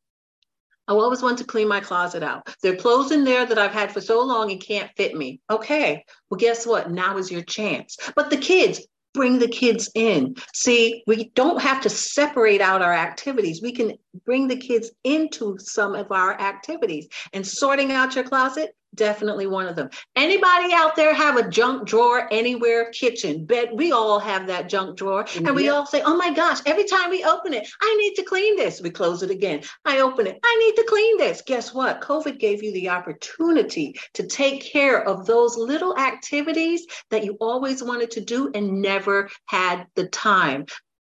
I 0.90 0.92
always 0.92 1.22
want 1.22 1.38
to 1.38 1.46
clean 1.46 1.70
my 1.70 1.80
closet 1.80 2.24
out. 2.24 2.54
There 2.62 2.74
are 2.74 2.76
clothes 2.76 3.12
in 3.12 3.24
there 3.24 3.46
that 3.46 3.58
I've 3.58 3.72
had 3.72 3.94
for 3.94 4.02
so 4.02 4.22
long 4.22 4.52
and 4.52 4.60
can't 4.60 4.92
fit 4.98 5.16
me. 5.16 5.40
Okay, 5.50 6.04
well, 6.30 6.40
guess 6.40 6.68
what? 6.68 6.92
Now 6.92 7.18
is 7.18 7.32
your 7.32 7.44
chance. 7.44 7.96
But 8.18 8.32
the 8.32 8.38
kids, 8.38 8.86
bring 9.14 9.40
the 9.40 9.48
kids 9.48 9.90
in. 9.96 10.36
See, 10.54 11.04
we 11.08 11.30
don't 11.36 11.62
have 11.62 11.82
to 11.82 11.90
separate 11.90 12.62
out 12.62 12.82
our 12.82 12.94
activities. 12.94 13.62
We 13.62 13.74
can 13.74 13.98
bring 14.26 14.48
the 14.48 14.58
kids 14.58 14.92
into 15.04 15.58
some 15.60 15.96
of 15.96 16.12
our 16.12 16.40
activities. 16.40 17.08
And 17.34 17.46
sorting 17.46 17.92
out 17.92 18.16
your 18.16 18.24
closet, 18.24 18.76
definitely 19.00 19.48
one 19.48 19.66
of 19.66 19.76
them. 19.76 19.90
Anybody 20.16 20.74
out 20.74 20.96
there 20.96 21.14
have 21.14 21.38
a 21.38 21.50
junk 21.50 21.88
drawer 21.88 22.28
anywhere? 22.32 22.92
Kitchen, 22.92 23.46
bed. 23.46 23.70
We 23.74 23.94
all 23.94 24.20
have 24.20 24.46
that 24.48 24.70
junk 24.70 24.98
drawer, 24.98 25.24
mm-hmm. 25.24 25.48
and 25.48 25.56
we 25.56 25.70
all 25.70 25.86
say, 25.86 26.02
"Oh 26.06 26.18
my 26.18 26.32
gosh!" 26.34 26.60
Every 26.66 26.84
time 26.84 27.10
we 27.10 27.24
open 27.24 27.54
it, 27.54 27.68
I 27.82 27.96
need 27.96 28.16
to 28.16 28.24
clean 28.24 28.58
this. 28.58 28.82
We 28.82 28.90
close 28.90 29.24
it 29.24 29.32
again. 29.32 29.62
I 29.86 30.02
open 30.02 30.28
it. 30.28 30.38
I 30.44 30.56
need 30.60 30.76
to 30.76 30.88
clean 30.88 31.18
this. 31.18 31.42
Guess 31.42 31.74
what? 31.74 32.02
COVID 32.02 32.38
gave 32.40 32.62
you 32.62 32.74
the 32.74 32.90
opportunity 32.90 33.96
to 34.16 34.28
take 34.28 34.62
care 34.62 35.02
of 35.08 35.26
those 35.26 35.58
little 35.58 35.98
activities 35.98 36.86
that 37.10 37.24
you 37.24 37.38
always 37.40 37.82
wanted 37.82 38.12
to 38.12 38.22
do 38.22 38.52
and 38.54 38.82
never 38.82 39.30
had 39.46 39.88
the 39.96 40.08
time 40.08 40.66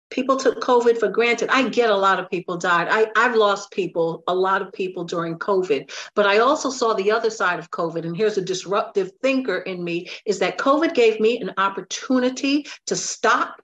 people 0.10 0.38
took 0.38 0.62
COVID 0.62 0.98
for 0.98 1.10
granted. 1.10 1.50
I 1.50 1.68
get 1.70 1.90
a 1.90 1.96
lot 1.96 2.20
of 2.20 2.30
people 2.30 2.58
died. 2.58 2.88
I, 2.90 3.08
I've 3.16 3.36
lost 3.36 3.72
people, 3.72 4.24
a 4.28 4.36
lot 4.36 4.62
of 4.62 4.72
people 4.72 5.04
during 5.04 5.38
COVID, 5.38 5.92
but 6.16 6.26
I 6.26 6.40
also 6.40 6.70
saw 6.70 6.94
the 6.94 7.12
other 7.12 7.30
side 7.30 7.60
of 7.60 7.72
COVID. 7.72 8.06
And 8.06 8.16
here's 8.16 8.38
a 8.38 8.42
disruptive 8.42 9.12
thinker 9.22 9.58
in 9.58 9.84
me 9.84 10.10
is 10.26 10.40
that 10.40 10.58
COVID 10.58 10.94
gave 10.94 11.20
me 11.20 11.40
an 11.40 11.54
opportunity 11.58 12.66
to 12.86 12.96
stop, 12.96 13.62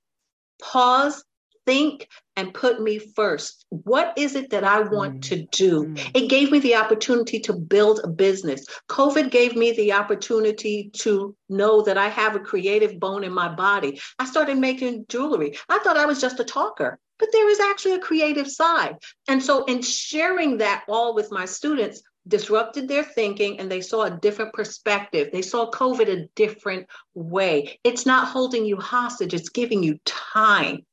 pause, 0.62 1.24
think 1.66 2.10
and 2.36 2.54
put 2.54 2.82
me 2.82 3.00
first. 3.00 3.65
What 3.69 4.13
is 4.17 4.36
it 4.36 4.50
that 4.52 4.63
I 4.63 4.82
want 4.82 5.19
mm. 5.19 5.22
to 5.24 5.46
do? 5.52 5.86
Mm. 5.86 6.12
It 6.15 6.30
gave 6.30 6.52
me 6.52 6.60
the 6.60 6.76
opportunity 6.76 7.39
to 7.41 7.54
build 7.54 8.02
a 8.04 8.08
business. 8.08 8.65
COVID 8.89 9.30
gave 9.32 9.56
me 9.56 9.72
the 9.72 9.93
opportunity 9.93 10.89
to 10.98 11.36
know 11.50 11.82
that 11.84 11.98
I 11.98 12.10
have 12.10 12.36
a 12.36 12.39
creative 12.39 13.00
bone 13.00 13.24
in 13.24 13.34
my 13.34 13.54
body. 13.54 14.00
I 14.19 14.26
started 14.26 14.58
making 14.58 15.06
jewelry. 15.10 15.58
I 15.69 15.80
thought 15.80 15.98
I 15.98 16.06
was 16.06 16.22
just 16.22 16.39
a 16.39 16.43
talker, 16.43 17.00
but 17.19 17.30
there 17.32 17.50
is 17.50 17.60
actually 17.60 17.93
a 17.93 18.00
creative 18.00 18.50
side. 18.50 18.96
And 19.28 19.41
so, 19.43 19.65
in 19.65 19.82
sharing 19.82 20.58
that 20.58 20.84
all 20.88 21.13
with 21.13 21.32
my 21.32 21.46
students, 21.46 22.02
disrupted 22.28 22.88
their 22.88 23.04
thinking 23.04 23.60
and 23.60 23.69
they 23.69 23.82
saw 23.82 24.04
a 24.04 24.19
different 24.19 24.54
perspective. 24.54 25.30
They 25.32 25.41
saw 25.41 25.69
COVID 25.69 26.08
a 26.08 26.28
different 26.36 26.88
way. 27.13 27.80
It's 27.84 28.06
not 28.06 28.30
holding 28.30 28.65
you 28.65 28.78
hostage, 28.78 29.34
it's 29.34 29.50
giving 29.50 29.84
you 29.84 30.00
time 30.06 30.86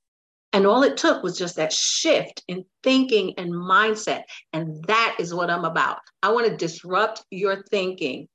and 0.53 0.67
all 0.67 0.83
it 0.83 0.97
took 0.97 1.23
was 1.23 1.39
just 1.39 1.57
that 1.57 1.73
shift 1.73 2.43
in 2.49 2.65
thinking 2.83 3.35
and 3.39 3.53
mindset. 3.53 4.23
And 4.53 4.83
that 4.85 5.17
is 5.21 5.33
what 5.33 5.51
I'm 5.51 5.65
about. 5.65 5.99
I 6.23 6.33
want 6.33 6.49
to 6.49 6.57
disrupt 6.57 7.25
your 7.31 7.63
thinking. 7.71 8.29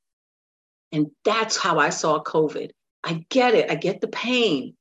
And 0.91 1.08
that's 1.25 1.58
how 1.58 1.78
I 1.78 1.89
saw 1.89 2.23
COVID. 2.23 2.69
I 3.04 3.25
get 3.30 3.54
it, 3.54 3.69
I 3.69 3.75
get 3.75 4.01
the 4.01 4.08
pain. 4.08 4.75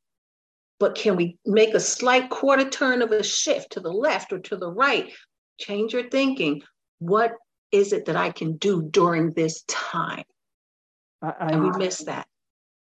But 0.78 0.94
can 0.94 1.16
we 1.16 1.38
make 1.44 1.74
a 1.74 1.80
slight 1.80 2.30
quarter 2.30 2.68
turn 2.68 3.02
of 3.02 3.10
a 3.10 3.22
shift 3.22 3.72
to 3.72 3.80
the 3.80 3.92
left 3.92 4.32
or 4.32 4.38
to 4.40 4.56
the 4.56 4.70
right? 4.70 5.12
Change 5.58 5.92
your 5.92 6.08
thinking. 6.08 6.62
What 6.98 7.32
is 7.72 7.92
it 7.92 8.06
that 8.06 8.16
I 8.16 8.30
can 8.30 8.56
do 8.56 8.82
during 8.82 9.32
this 9.32 9.62
time? 9.62 10.24
I, 11.22 11.28
I 11.28 11.48
and 11.50 11.62
we 11.64 11.70
miss 11.78 11.98
that. 12.04 12.26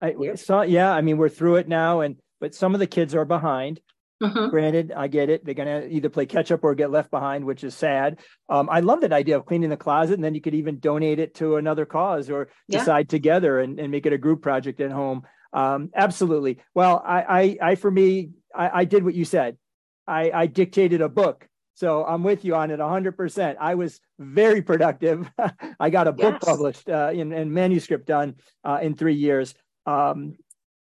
I 0.02 0.14
saw, 0.36 0.62
yeah. 0.62 0.92
I 0.94 1.02
mean, 1.02 1.18
we're 1.18 1.30
through 1.30 1.56
it 1.56 1.68
now, 1.68 2.02
and 2.02 2.18
but 2.40 2.54
some 2.54 2.74
of 2.74 2.80
the 2.80 2.88
kids 2.88 3.16
are 3.16 3.26
behind. 3.26 3.80
Mm-hmm. 4.23 4.49
Granted, 4.49 4.93
I 4.95 5.08
get 5.08 5.30
it. 5.30 5.43
They're 5.43 5.54
going 5.54 5.67
to 5.67 5.93
either 5.93 6.10
play 6.10 6.25
catch 6.25 6.51
up 6.51 6.63
or 6.63 6.73
get 6.73 6.89
left 6.89 7.12
behind, 7.12 7.43
which 7.43 7.63
is 7.63 7.75
sad. 7.75 8.19
Um, 8.49 8.69
I 8.71 8.80
love 8.80 9.01
that 9.01 9.12
idea 9.12 9.36
of 9.36 9.45
cleaning 9.45 9.69
the 9.69 9.78
closet, 9.78 10.13
and 10.13 10.23
then 10.23 10.34
you 10.34 10.41
could 10.41 10.56
even 10.56 10.80
donate 10.80 11.19
it 11.19 11.36
to 11.36 11.58
another 11.58 11.86
cause 11.86 12.30
or 12.30 12.47
yeah. 12.67 12.80
decide 12.80 13.10
together 13.10 13.60
and, 13.60 13.80
and 13.80 13.91
make 13.91 14.06
it 14.06 14.13
a 14.13 14.17
group 14.17 14.41
project 14.41 14.80
at 14.80 14.91
home. 14.91 15.23
Um, 15.51 15.89
absolutely. 15.95 16.60
Well, 16.73 17.04
I, 17.06 17.21
I, 17.21 17.58
I 17.71 17.75
for 17.75 17.91
me, 17.91 18.32
I, 18.54 18.82
I, 18.82 18.86
did 18.86 19.04
what 19.04 19.15
you 19.15 19.23
said. 19.23 19.58
I, 20.06 20.32
I 20.32 20.47
dictated 20.47 21.01
a 21.01 21.10
book. 21.10 21.47
So 21.75 22.06
I'm 22.06 22.23
with 22.23 22.45
you 22.45 22.56
on 22.56 22.71
it 22.71 22.80
100%. 22.80 23.56
I 23.60 23.75
was 23.75 23.99
very 24.17 24.62
productive. 24.62 25.30
I 25.80 25.89
got 25.89 26.08
a 26.08 26.13
book 26.13 26.36
yes. 26.41 26.43
published 26.43 26.89
uh, 26.89 27.12
in, 27.13 27.34
and 27.34 27.51
manuscript 27.51 28.06
done 28.08 28.36
uh, 28.63 28.80
in 28.82 28.95
three 28.95 29.15
years. 29.15 29.54
Um, 29.86 30.36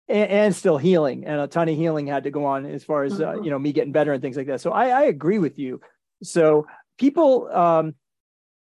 and, 0.08 0.30
and, 0.30 0.56
still 0.56 0.78
healing 0.78 1.26
and 1.26 1.40
a 1.40 1.48
ton 1.48 1.70
of 1.70 1.76
healing 1.76 2.08
had 2.08 2.24
to 2.24 2.32
go 2.32 2.46
on 2.46 2.66
as 2.66 2.84
far 2.84 3.04
as 3.04 3.20
uh, 3.20 3.34
mm-hmm. 3.34 3.44
you 3.44 3.52
know 3.52 3.60
me 3.60 3.72
getting 3.72 3.92
better 3.92 4.14
and 4.14 4.22
things 4.22 4.38
like 4.38 4.48
that 4.48 4.62
so 4.62 4.72
i, 4.72 4.88
I 4.88 5.04
agree 5.04 5.40
with 5.40 5.58
you 5.58 5.82
so 6.22 6.68
people 6.98 7.48
um, 7.52 7.96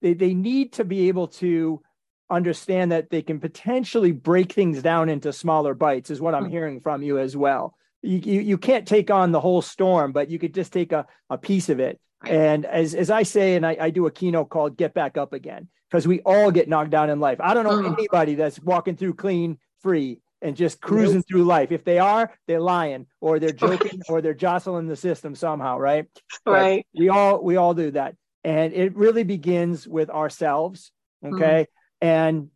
they, 0.02 0.14
they 0.14 0.34
need 0.34 0.74
to 0.74 0.86
be 0.86 1.08
able 1.08 1.28
to 1.28 1.82
understand 2.30 2.92
that 2.92 3.10
they 3.10 3.22
can 3.22 3.40
potentially 3.40 4.12
break 4.12 4.52
things 4.54 4.82
down 4.82 5.10
into 5.10 5.32
smaller 5.32 5.74
bites 5.74 6.10
is 6.10 6.22
what 6.22 6.34
i'm 6.34 6.44
mm-hmm. 6.44 6.52
hearing 6.52 6.80
from 6.80 7.04
you 7.04 7.20
as 7.20 7.36
well 7.38 7.76
you, 8.02 8.18
you, 8.18 8.42
you 8.42 8.58
can't 8.58 8.88
take 8.88 9.12
on 9.12 9.32
the 9.32 9.40
whole 9.40 9.62
storm 9.62 10.12
but 10.12 10.30
you 10.30 10.40
could 10.40 10.54
just 10.54 10.74
take 10.74 10.92
a, 10.92 11.06
a 11.30 11.38
piece 11.38 11.70
of 11.70 11.80
it 11.80 12.00
and 12.26 12.66
as, 12.66 12.96
as 12.96 13.12
i 13.12 13.24
say 13.24 13.56
and 13.56 13.66
I, 13.66 13.78
I 13.80 13.90
do 13.92 14.08
a 14.08 14.12
keynote 14.12 14.50
called 14.50 14.78
get 14.78 14.94
back 14.94 15.18
up 15.18 15.34
again 15.34 15.68
because 15.90 16.08
we 16.08 16.22
all 16.22 16.50
get 16.50 16.68
knocked 16.68 16.90
down 16.90 17.12
in 17.12 17.20
life 17.20 17.40
i 17.42 17.54
don't 17.54 17.64
know 17.64 17.72
mm-hmm. 17.72 17.94
anybody 17.94 18.36
that's 18.36 18.60
walking 18.60 18.96
through 18.96 19.14
clean 19.14 19.60
free 19.82 20.20
and 20.46 20.56
just 20.56 20.80
cruising 20.80 21.16
nope. 21.16 21.26
through 21.28 21.44
life. 21.44 21.72
If 21.72 21.84
they 21.84 21.98
are, 21.98 22.32
they're 22.48 22.62
lying 22.62 23.08
or 23.20 23.40
they're 23.40 23.52
joking 23.68 24.02
or 24.08 24.22
they're 24.22 24.36
jostling 24.36 24.88
the 24.88 24.96
system 24.96 25.34
somehow, 25.34 25.80
right? 25.80 26.06
Right. 26.46 26.86
But 26.94 27.00
we 27.00 27.10
all 27.10 27.44
we 27.44 27.56
all 27.56 27.74
do 27.74 27.92
that. 27.92 28.16
And 28.44 28.74
it 28.74 28.96
really 28.96 29.24
begins 29.24 29.88
with 29.88 30.10
ourselves. 30.10 30.92
Okay. 31.26 31.66
mm 31.66 31.68
And 32.02 32.50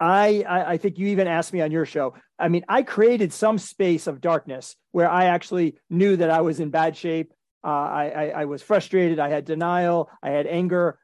I, 0.00 0.44
I 0.48 0.72
I 0.72 0.76
think 0.78 0.98
you 0.98 1.08
even 1.08 1.28
asked 1.28 1.52
me 1.52 1.60
on 1.60 1.70
your 1.70 1.84
show. 1.84 2.14
I 2.38 2.48
mean, 2.48 2.64
I 2.68 2.82
created 2.82 3.32
some 3.32 3.58
space 3.58 4.06
of 4.06 4.20
darkness 4.20 4.74
where 4.92 5.08
I 5.08 5.26
actually 5.26 5.76
knew 5.90 6.16
that 6.16 6.30
I 6.30 6.40
was 6.40 6.60
in 6.60 6.70
bad 6.70 6.96
shape. 6.96 7.32
Uh, 7.64 7.68
I, 7.68 8.04
I, 8.08 8.24
I 8.40 8.44
was 8.46 8.62
frustrated. 8.62 9.20
I 9.20 9.28
had 9.28 9.44
denial. 9.44 10.10
I 10.22 10.30
had 10.30 10.46
anger 10.46 10.98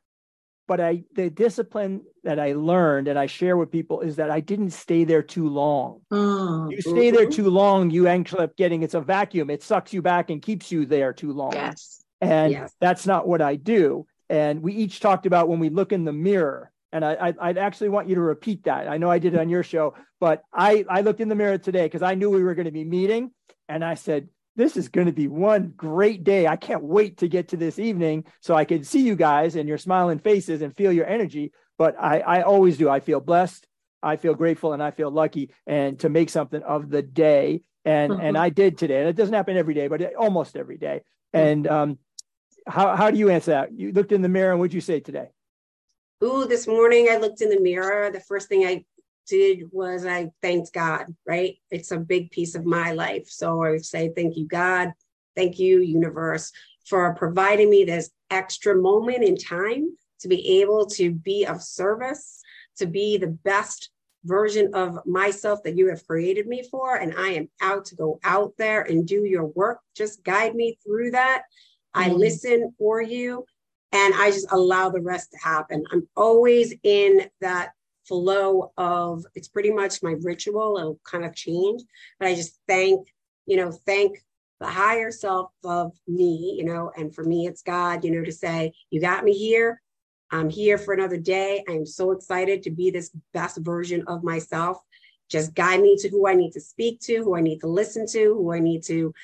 but 0.68 0.80
I 0.80 1.02
the 1.14 1.30
discipline 1.30 2.02
that 2.22 2.38
I 2.38 2.52
learned 2.52 3.08
and 3.08 3.18
I 3.18 3.26
share 3.26 3.56
with 3.56 3.72
people 3.72 4.02
is 4.02 4.16
that 4.16 4.30
I 4.30 4.40
didn't 4.40 4.70
stay 4.70 5.02
there 5.02 5.22
too 5.22 5.48
long. 5.48 6.02
Mm, 6.12 6.70
you 6.70 6.80
stay 6.82 6.90
mm-hmm. 6.90 7.16
there 7.16 7.26
too 7.26 7.50
long, 7.50 7.90
you 7.90 8.06
actually 8.06 8.44
up 8.44 8.56
getting 8.56 8.82
it's 8.82 8.94
a 8.94 9.00
vacuum. 9.00 9.50
It 9.50 9.62
sucks 9.62 9.92
you 9.92 10.02
back 10.02 10.30
and 10.30 10.40
keeps 10.40 10.70
you 10.70 10.86
there 10.86 11.12
too 11.12 11.32
long. 11.32 11.54
Yes. 11.54 12.04
And 12.20 12.52
yes. 12.52 12.72
that's 12.80 13.06
not 13.06 13.26
what 13.26 13.40
I 13.40 13.56
do. 13.56 14.06
And 14.28 14.62
we 14.62 14.74
each 14.74 15.00
talked 15.00 15.24
about 15.24 15.48
when 15.48 15.58
we 15.58 15.70
look 15.70 15.90
in 15.90 16.04
the 16.04 16.12
mirror. 16.12 16.70
And 16.92 17.04
I, 17.04 17.34
I 17.40 17.48
would 17.48 17.58
actually 17.58 17.88
want 17.88 18.08
you 18.08 18.14
to 18.16 18.20
repeat 18.20 18.64
that. 18.64 18.88
I 18.88 18.98
know 18.98 19.10
I 19.10 19.18
did 19.18 19.34
it 19.34 19.40
on 19.40 19.48
your 19.48 19.62
show, 19.62 19.94
but 20.20 20.42
I 20.52 20.84
I 20.88 21.00
looked 21.00 21.20
in 21.20 21.28
the 21.28 21.34
mirror 21.34 21.58
today 21.58 21.86
because 21.86 22.02
I 22.02 22.14
knew 22.14 22.30
we 22.30 22.44
were 22.44 22.54
going 22.54 22.66
to 22.66 22.70
be 22.70 22.84
meeting, 22.84 23.30
and 23.68 23.84
I 23.84 23.94
said, 23.94 24.28
this 24.58 24.76
is 24.76 24.88
going 24.88 25.06
to 25.06 25.12
be 25.12 25.28
one 25.28 25.72
great 25.76 26.24
day. 26.24 26.48
I 26.48 26.56
can't 26.56 26.82
wait 26.82 27.18
to 27.18 27.28
get 27.28 27.48
to 27.48 27.56
this 27.56 27.78
evening 27.78 28.24
so 28.40 28.56
I 28.56 28.64
can 28.64 28.82
see 28.82 29.00
you 29.00 29.14
guys 29.14 29.54
and 29.54 29.68
your 29.68 29.78
smiling 29.78 30.18
faces 30.18 30.62
and 30.62 30.76
feel 30.76 30.90
your 30.92 31.06
energy. 31.06 31.52
But 31.78 31.94
I, 31.98 32.18
I 32.18 32.42
always 32.42 32.76
do. 32.76 32.90
I 32.90 32.98
feel 32.98 33.20
blessed. 33.20 33.68
I 34.02 34.16
feel 34.16 34.34
grateful 34.34 34.72
and 34.72 34.82
I 34.82 34.90
feel 34.90 35.12
lucky 35.12 35.52
and 35.64 35.96
to 36.00 36.08
make 36.08 36.28
something 36.28 36.60
of 36.64 36.90
the 36.90 37.02
day. 37.02 37.62
And, 37.84 38.12
mm-hmm. 38.12 38.20
and 38.20 38.36
I 38.36 38.48
did 38.48 38.76
today. 38.76 38.98
And 38.98 39.08
it 39.08 39.14
doesn't 39.14 39.32
happen 39.32 39.56
every 39.56 39.74
day, 39.74 39.86
but 39.86 40.14
almost 40.16 40.56
every 40.56 40.76
day. 40.76 41.02
Mm-hmm. 41.32 41.46
And 41.46 41.66
um, 41.68 41.98
how, 42.66 42.96
how 42.96 43.12
do 43.12 43.18
you 43.18 43.30
answer 43.30 43.52
that? 43.52 43.72
You 43.72 43.92
looked 43.92 44.10
in 44.10 44.22
the 44.22 44.28
mirror 44.28 44.50
and 44.50 44.58
what'd 44.58 44.74
you 44.74 44.80
say 44.80 44.98
today? 44.98 45.28
Ooh, 46.24 46.46
this 46.46 46.66
morning 46.66 47.06
I 47.08 47.18
looked 47.18 47.42
in 47.42 47.48
the 47.48 47.60
mirror. 47.60 48.10
The 48.10 48.18
first 48.18 48.48
thing 48.48 48.64
I 48.64 48.84
did 49.28 49.64
was 49.70 50.06
I 50.06 50.30
thanked 50.42 50.72
God, 50.72 51.06
right? 51.26 51.56
It's 51.70 51.92
a 51.92 51.98
big 51.98 52.30
piece 52.30 52.54
of 52.54 52.64
my 52.64 52.92
life. 52.92 53.28
So 53.28 53.62
I 53.62 53.76
say, 53.78 54.10
thank 54.14 54.36
you, 54.36 54.46
God. 54.46 54.92
Thank 55.36 55.58
you, 55.58 55.80
universe, 55.80 56.52
for 56.86 57.14
providing 57.14 57.70
me 57.70 57.84
this 57.84 58.10
extra 58.30 58.74
moment 58.74 59.24
in 59.24 59.36
time 59.36 59.96
to 60.20 60.28
be 60.28 60.60
able 60.60 60.86
to 60.86 61.12
be 61.12 61.46
of 61.46 61.62
service, 61.62 62.42
to 62.78 62.86
be 62.86 63.18
the 63.18 63.38
best 63.44 63.90
version 64.24 64.74
of 64.74 64.98
myself 65.06 65.62
that 65.62 65.76
you 65.76 65.88
have 65.88 66.06
created 66.06 66.46
me 66.46 66.62
for. 66.70 66.96
And 66.96 67.14
I 67.16 67.28
am 67.28 67.48
out 67.60 67.84
to 67.86 67.94
go 67.94 68.18
out 68.24 68.52
there 68.58 68.82
and 68.82 69.06
do 69.06 69.24
your 69.24 69.46
work. 69.46 69.80
Just 69.94 70.24
guide 70.24 70.54
me 70.54 70.78
through 70.84 71.12
that. 71.12 71.42
I 71.94 72.10
mm. 72.10 72.18
listen 72.18 72.74
for 72.78 73.00
you 73.00 73.44
and 73.92 74.14
I 74.14 74.30
just 74.30 74.50
allow 74.50 74.90
the 74.90 75.00
rest 75.00 75.32
to 75.32 75.38
happen. 75.38 75.84
I'm 75.92 76.08
always 76.16 76.74
in 76.82 77.30
that 77.40 77.70
flow 78.08 78.72
of 78.76 79.24
it's 79.34 79.48
pretty 79.48 79.70
much 79.70 80.02
my 80.02 80.16
ritual. 80.22 80.78
It'll 80.78 81.00
kind 81.04 81.24
of 81.24 81.34
change, 81.34 81.82
but 82.18 82.28
I 82.28 82.34
just 82.34 82.58
thank, 82.66 83.08
you 83.46 83.56
know, 83.56 83.70
thank 83.70 84.18
the 84.60 84.66
higher 84.66 85.10
self 85.10 85.50
of 85.64 85.92
me, 86.08 86.56
you 86.58 86.64
know, 86.64 86.90
and 86.96 87.14
for 87.14 87.22
me, 87.22 87.46
it's 87.46 87.62
God, 87.62 88.04
you 88.04 88.10
know, 88.10 88.24
to 88.24 88.32
say, 88.32 88.72
you 88.90 89.00
got 89.00 89.24
me 89.24 89.32
here. 89.32 89.80
I'm 90.30 90.50
here 90.50 90.76
for 90.76 90.92
another 90.92 91.16
day. 91.16 91.64
I'm 91.68 91.86
so 91.86 92.10
excited 92.10 92.62
to 92.64 92.70
be 92.70 92.90
this 92.90 93.10
best 93.32 93.58
version 93.58 94.04
of 94.08 94.24
myself. 94.24 94.78
Just 95.30 95.54
guide 95.54 95.80
me 95.80 95.96
to 95.98 96.08
who 96.08 96.26
I 96.26 96.34
need 96.34 96.52
to 96.52 96.60
speak 96.60 97.00
to, 97.02 97.22
who 97.22 97.36
I 97.36 97.40
need 97.40 97.60
to 97.60 97.68
listen 97.68 98.06
to, 98.08 98.34
who 98.34 98.52
I 98.52 98.58
need 98.58 98.82
to 98.84 99.14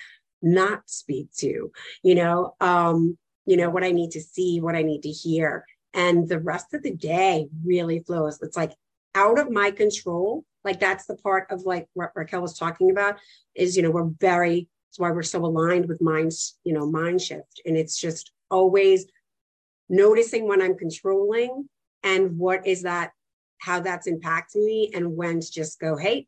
not 0.40 0.82
speak 0.86 1.28
to, 1.38 1.72
you 2.02 2.14
know, 2.14 2.54
um, 2.60 3.18
you 3.46 3.56
know, 3.56 3.70
what 3.70 3.84
I 3.84 3.90
need 3.90 4.12
to 4.12 4.20
see, 4.20 4.60
what 4.60 4.74
I 4.74 4.82
need 4.82 5.02
to 5.02 5.10
hear 5.10 5.64
and 5.94 6.28
the 6.28 6.40
rest 6.40 6.74
of 6.74 6.82
the 6.82 6.94
day 6.94 7.48
really 7.64 8.00
flows. 8.00 8.40
It's 8.42 8.56
like 8.56 8.72
out 9.14 9.38
of 9.38 9.50
my 9.50 9.70
control 9.70 10.44
like 10.64 10.80
that's 10.80 11.06
the 11.06 11.16
part 11.16 11.46
of 11.50 11.62
like 11.62 11.86
what 11.92 12.12
Raquel 12.14 12.40
was 12.40 12.58
talking 12.58 12.90
about 12.90 13.16
is, 13.54 13.76
you 13.76 13.82
know, 13.82 13.90
we're 13.90 14.10
very, 14.18 14.68
that's 14.88 14.98
why 14.98 15.10
we're 15.10 15.22
so 15.22 15.44
aligned 15.44 15.86
with 15.86 16.00
minds, 16.00 16.58
you 16.64 16.72
know, 16.72 16.90
mind 16.90 17.20
shift. 17.20 17.60
And 17.66 17.76
it's 17.76 18.00
just 18.00 18.32
always 18.50 19.06
noticing 19.88 20.48
when 20.48 20.62
I'm 20.62 20.76
controlling 20.76 21.68
and 22.02 22.38
what 22.38 22.66
is 22.66 22.82
that, 22.82 23.12
how 23.58 23.80
that's 23.80 24.08
impacting 24.08 24.64
me 24.64 24.90
and 24.94 25.16
when 25.16 25.40
to 25.40 25.52
just 25.52 25.78
go, 25.78 25.96
hey, 25.96 26.26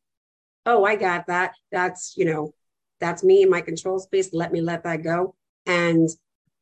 oh, 0.66 0.84
I 0.84 0.96
got 0.96 1.26
that. 1.28 1.54
That's, 1.72 2.14
you 2.16 2.26
know, 2.26 2.52
that's 3.00 3.24
me 3.24 3.42
in 3.42 3.50
my 3.50 3.62
control 3.62 3.98
space. 3.98 4.30
Let 4.32 4.52
me 4.52 4.60
let 4.60 4.84
that 4.84 5.02
go. 5.02 5.34
And 5.64 6.08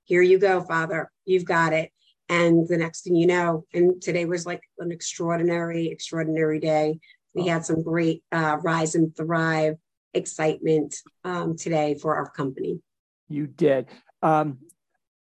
here 0.04 0.22
you 0.22 0.38
go, 0.38 0.60
Father. 0.62 1.10
You've 1.24 1.44
got 1.44 1.72
it. 1.72 1.90
And 2.28 2.66
the 2.66 2.78
next 2.78 3.02
thing 3.02 3.16
you 3.16 3.26
know, 3.26 3.64
and 3.74 4.00
today 4.00 4.24
was 4.24 4.46
like 4.46 4.62
an 4.78 4.90
extraordinary, 4.90 5.88
extraordinary 5.88 6.58
day. 6.58 6.98
We 7.34 7.46
had 7.46 7.64
some 7.66 7.82
great 7.82 8.22
uh, 8.32 8.58
rise 8.62 8.94
and 8.94 9.14
thrive 9.14 9.76
excitement 10.14 10.94
um, 11.24 11.56
today 11.56 11.96
for 12.00 12.14
our 12.14 12.30
company. 12.30 12.80
You 13.28 13.46
did. 13.46 13.88
Um, 14.22 14.58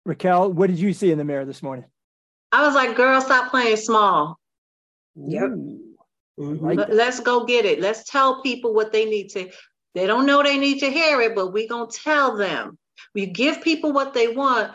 Raquel, 0.05 0.51
what 0.51 0.69
did 0.69 0.79
you 0.79 0.93
see 0.93 1.11
in 1.11 1.17
the 1.17 1.23
mirror 1.23 1.45
this 1.45 1.61
morning? 1.61 1.85
I 2.51 2.65
was 2.65 2.75
like, 2.75 2.95
girl, 2.95 3.21
stop 3.21 3.51
playing 3.51 3.77
small. 3.77 4.39
Yep. 5.15 5.43
Mm-hmm. 6.39 6.65
Like 6.65 6.89
Let's 6.89 7.19
go 7.19 7.45
get 7.45 7.65
it. 7.65 7.79
Let's 7.79 8.09
tell 8.09 8.41
people 8.41 8.73
what 8.73 8.91
they 8.91 9.05
need 9.05 9.29
to. 9.29 9.49
They 9.93 10.07
don't 10.07 10.25
know 10.25 10.41
they 10.41 10.57
need 10.57 10.79
to 10.79 10.89
hear 10.89 11.21
it, 11.21 11.35
but 11.35 11.53
we're 11.53 11.67
gonna 11.67 11.91
tell 11.91 12.35
them. 12.35 12.77
We 13.13 13.25
give 13.27 13.61
people 13.61 13.93
what 13.93 14.13
they 14.13 14.29
want 14.29 14.71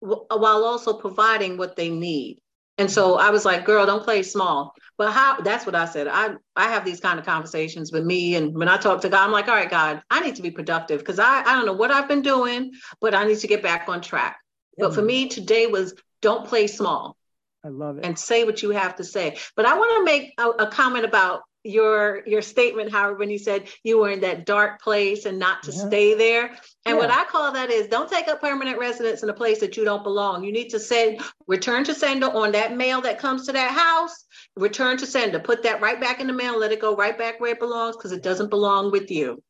Uh, 0.00 0.38
while 0.38 0.64
also 0.64 0.94
providing 0.94 1.56
what 1.56 1.74
they 1.74 1.90
need. 1.90 2.38
And 2.78 2.88
so 2.88 3.18
I 3.18 3.30
was 3.30 3.44
like, 3.44 3.64
girl, 3.64 3.84
don't 3.84 4.04
play 4.04 4.22
small. 4.22 4.72
But 4.96 5.10
how 5.10 5.40
that's 5.40 5.66
what 5.66 5.74
I 5.74 5.86
said. 5.86 6.06
I 6.06 6.34
I 6.54 6.68
have 6.68 6.84
these 6.84 7.00
kind 7.00 7.18
of 7.18 7.26
conversations 7.26 7.90
with 7.90 8.04
me. 8.04 8.36
And 8.36 8.54
when 8.54 8.68
I 8.68 8.76
talk 8.76 9.00
to 9.00 9.08
God, 9.08 9.24
I'm 9.24 9.32
like, 9.32 9.48
all 9.48 9.56
right, 9.56 9.68
God, 9.68 10.00
I 10.10 10.20
need 10.20 10.36
to 10.36 10.42
be 10.42 10.52
productive 10.52 11.00
because 11.00 11.18
I, 11.18 11.40
I 11.40 11.56
don't 11.56 11.66
know 11.66 11.72
what 11.72 11.90
I've 11.90 12.06
been 12.06 12.22
doing, 12.22 12.72
but 13.00 13.12
I 13.12 13.24
need 13.24 13.38
to 13.38 13.48
get 13.48 13.60
back 13.60 13.88
on 13.88 14.00
track. 14.00 14.38
But 14.76 14.94
for 14.94 15.02
mm. 15.02 15.06
me, 15.06 15.28
today 15.28 15.66
was 15.66 15.94
don't 16.22 16.46
play 16.46 16.68
small. 16.68 17.16
I 17.64 17.68
love 17.68 17.98
it. 17.98 18.04
And 18.06 18.16
say 18.16 18.44
what 18.44 18.62
you 18.62 18.70
have 18.70 18.94
to 18.96 19.04
say. 19.04 19.36
But 19.56 19.66
I 19.66 19.76
want 19.76 19.98
to 19.98 20.04
make 20.04 20.34
a, 20.38 20.48
a 20.64 20.70
comment 20.70 21.04
about 21.04 21.42
your 21.64 22.22
your 22.26 22.42
statement, 22.42 22.92
Howard, 22.92 23.18
when 23.18 23.30
you 23.30 23.38
said 23.38 23.68
you 23.82 23.98
were 23.98 24.10
in 24.10 24.20
that 24.20 24.46
dark 24.46 24.80
place 24.80 25.26
and 25.26 25.38
not 25.38 25.64
to 25.64 25.72
Yeah. 25.72 25.86
stay 25.88 26.14
there. 26.14 26.44
And 26.86 26.96
Yeah. 26.96 27.06
what 27.06 27.10
I 27.10 27.24
call 27.24 27.52
that 27.52 27.70
is 27.70 27.88
don't 27.88 28.10
take 28.10 28.28
up 28.28 28.40
permanent 28.40 28.78
residence 28.78 29.22
in 29.22 29.28
a 29.28 29.34
place 29.34 29.60
that 29.60 29.76
you 29.76 29.84
don't 29.84 30.02
belong. 30.04 30.44
You 30.44 30.52
need 30.52 30.70
to 30.70 30.80
send 30.80 31.20
return 31.46 31.84
to 31.84 31.94
sender 31.94 32.26
on 32.26 32.52
that 32.52 32.76
mail 32.76 33.00
that 33.02 33.18
comes 33.18 33.46
to 33.46 33.52
that 33.52 33.72
house. 33.72 34.24
Return 34.56 34.96
to 34.98 35.06
sender. 35.06 35.38
Put 35.40 35.64
that 35.64 35.80
right 35.80 36.00
back 36.00 36.20
in 36.20 36.26
the 36.26 36.32
mail. 36.32 36.58
Let 36.58 36.72
it 36.72 36.80
go 36.80 36.96
right 36.96 37.16
back 37.16 37.40
where 37.40 37.52
it 37.52 37.58
belongs 37.60 37.96
because 37.96 38.12
it 38.12 38.22
doesn't 38.22 38.50
belong 38.50 38.90
with 38.90 39.10
you. 39.10 39.42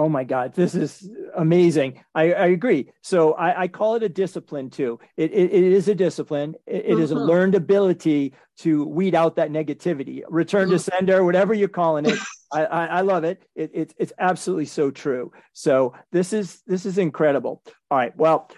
Oh 0.00 0.08
my 0.08 0.24
God, 0.24 0.54
this 0.54 0.74
is 0.74 1.06
amazing. 1.36 2.02
I, 2.14 2.32
I 2.32 2.46
agree. 2.46 2.90
So 3.02 3.34
I, 3.34 3.62
I 3.64 3.68
call 3.68 3.96
it 3.96 4.02
a 4.02 4.08
discipline 4.08 4.70
too. 4.70 4.98
It, 5.18 5.30
it, 5.32 5.52
it 5.52 5.72
is 5.74 5.88
a 5.88 5.94
discipline. 5.94 6.54
It, 6.66 6.86
it 6.86 6.98
is 6.98 7.10
a 7.10 7.16
Mhm. 7.16 7.26
learned 7.28 7.54
ability 7.54 8.32
to 8.60 8.86
weed 8.86 9.14
out 9.14 9.36
that 9.36 9.50
negativity. 9.50 10.22
Return 10.30 10.70
to 10.70 10.78
sender, 10.78 11.22
whatever 11.22 11.52
you're 11.52 11.68
calling 11.68 12.06
it. 12.06 12.18
I, 12.50 12.64
I, 12.64 12.86
I 12.86 13.00
love 13.02 13.24
it. 13.24 13.42
it. 13.54 13.72
It's 13.74 13.94
it's 13.98 14.12
absolutely 14.18 14.64
so 14.64 14.90
true. 14.90 15.32
So 15.52 15.94
this 16.12 16.32
is 16.32 16.62
this 16.66 16.86
is 16.86 16.96
incredible. 16.96 17.62
All 17.90 17.98
right. 17.98 18.16
Well, 18.16 18.50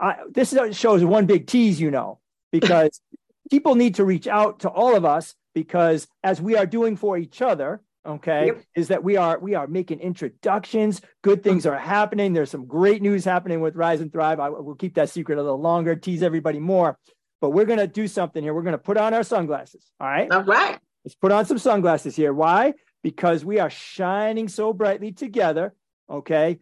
I, 0.00 0.16
this 0.28 0.52
is- 0.52 0.76
shows 0.76 1.04
one 1.04 1.26
big 1.26 1.46
tease, 1.46 1.80
you 1.80 1.92
know, 1.92 2.18
because 2.50 3.00
people 3.50 3.76
need 3.76 3.94
to 3.94 4.04
reach 4.04 4.26
out 4.26 4.60
to 4.60 4.68
all 4.68 4.96
of 4.96 5.04
us 5.04 5.36
because 5.54 6.08
as 6.24 6.40
we 6.42 6.56
are 6.56 6.66
doing 6.66 6.96
for 6.96 7.16
each 7.16 7.40
other, 7.42 7.80
okay, 8.06 8.46
Yep. 8.46 8.62
is 8.76 8.88
that 8.88 9.04
we 9.04 9.16
are 9.16 9.38
we 9.38 9.54
are 9.54 9.66
making 9.66 10.00
introductions. 10.00 11.00
Good 11.22 11.42
things 11.42 11.66
are 11.66 11.78
happening. 11.78 12.32
There's 12.32 12.50
some 12.50 12.66
great 12.66 13.02
news 13.02 13.24
happening 13.24 13.60
with 13.60 13.76
Rise 13.76 14.00
and 14.00 14.12
Thrive. 14.12 14.40
I 14.40 14.48
will 14.48 14.74
keep 14.74 14.94
that 14.94 15.10
secret 15.10 15.38
a 15.38 15.42
little 15.42 15.60
longer, 15.60 15.94
tease 15.96 16.22
everybody 16.22 16.58
more. 16.58 16.98
But 17.40 17.50
we're 17.50 17.64
gonna 17.64 17.86
do 17.86 18.06
something 18.08 18.42
here. 18.42 18.54
We're 18.54 18.62
gonna 18.62 18.78
put 18.78 18.96
on 18.96 19.14
our 19.14 19.22
sunglasses. 19.24 19.90
All 20.00 20.08
right. 20.08 20.30
All 20.30 20.44
right. 20.44 20.78
Let's 21.04 21.16
put 21.16 21.32
on 21.32 21.44
some 21.46 21.58
sunglasses 21.58 22.14
here. 22.14 22.32
Why? 22.32 22.74
Because 23.02 23.44
we 23.44 23.58
are 23.58 23.70
shining 23.70 24.48
so 24.48 24.72
brightly 24.72 25.10
together. 25.12 25.74
Okay. 26.08 26.60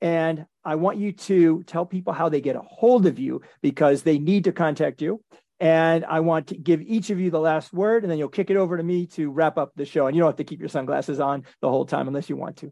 And 0.00 0.46
I 0.64 0.76
want 0.76 0.98
you 0.98 1.12
to 1.12 1.62
tell 1.64 1.84
people 1.84 2.12
how 2.12 2.28
they 2.28 2.40
get 2.40 2.56
a 2.56 2.60
hold 2.60 3.04
of 3.06 3.18
you 3.18 3.42
because 3.62 4.02
they 4.02 4.18
need 4.18 4.44
to 4.44 4.52
contact 4.52 5.02
you. 5.02 5.22
And 5.60 6.04
I 6.04 6.20
want 6.20 6.48
to 6.48 6.56
give 6.56 6.80
each 6.82 7.10
of 7.10 7.18
you 7.18 7.30
the 7.30 7.40
last 7.40 7.72
word, 7.72 8.04
and 8.04 8.10
then 8.10 8.18
you'll 8.18 8.28
kick 8.28 8.48
it 8.50 8.56
over 8.56 8.76
to 8.76 8.82
me 8.82 9.06
to 9.06 9.30
wrap 9.30 9.58
up 9.58 9.72
the 9.74 9.84
show. 9.84 10.06
And 10.06 10.14
you 10.14 10.20
don't 10.20 10.28
have 10.28 10.36
to 10.36 10.44
keep 10.44 10.60
your 10.60 10.68
sunglasses 10.68 11.18
on 11.18 11.44
the 11.60 11.68
whole 11.68 11.84
time 11.84 12.06
unless 12.06 12.28
you 12.30 12.36
want 12.36 12.58
to. 12.58 12.70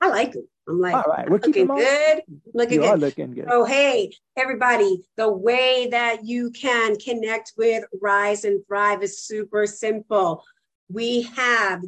I 0.00 0.08
like 0.08 0.34
it. 0.34 0.44
I'm 0.68 0.80
like, 0.80 0.94
All 0.94 1.04
right. 1.06 1.28
We're 1.28 1.36
looking 1.36 1.52
keeping 1.52 1.68
them 1.68 1.76
on. 1.76 1.82
good. 1.82 2.22
Looking 2.54 2.82
You 2.82 2.86
are 2.88 2.94
good. 2.94 3.00
looking 3.00 3.34
good. 3.34 3.46
So, 3.48 3.64
hey, 3.64 4.10
everybody, 4.36 5.02
the 5.16 5.30
way 5.30 5.88
that 5.90 6.24
you 6.24 6.50
can 6.50 6.96
connect 6.96 7.52
with 7.56 7.84
Rise 8.00 8.44
and 8.44 8.66
Thrive 8.66 9.02
is 9.02 9.22
super 9.22 9.66
simple. 9.66 10.42
We 10.88 11.22
have 11.22 11.82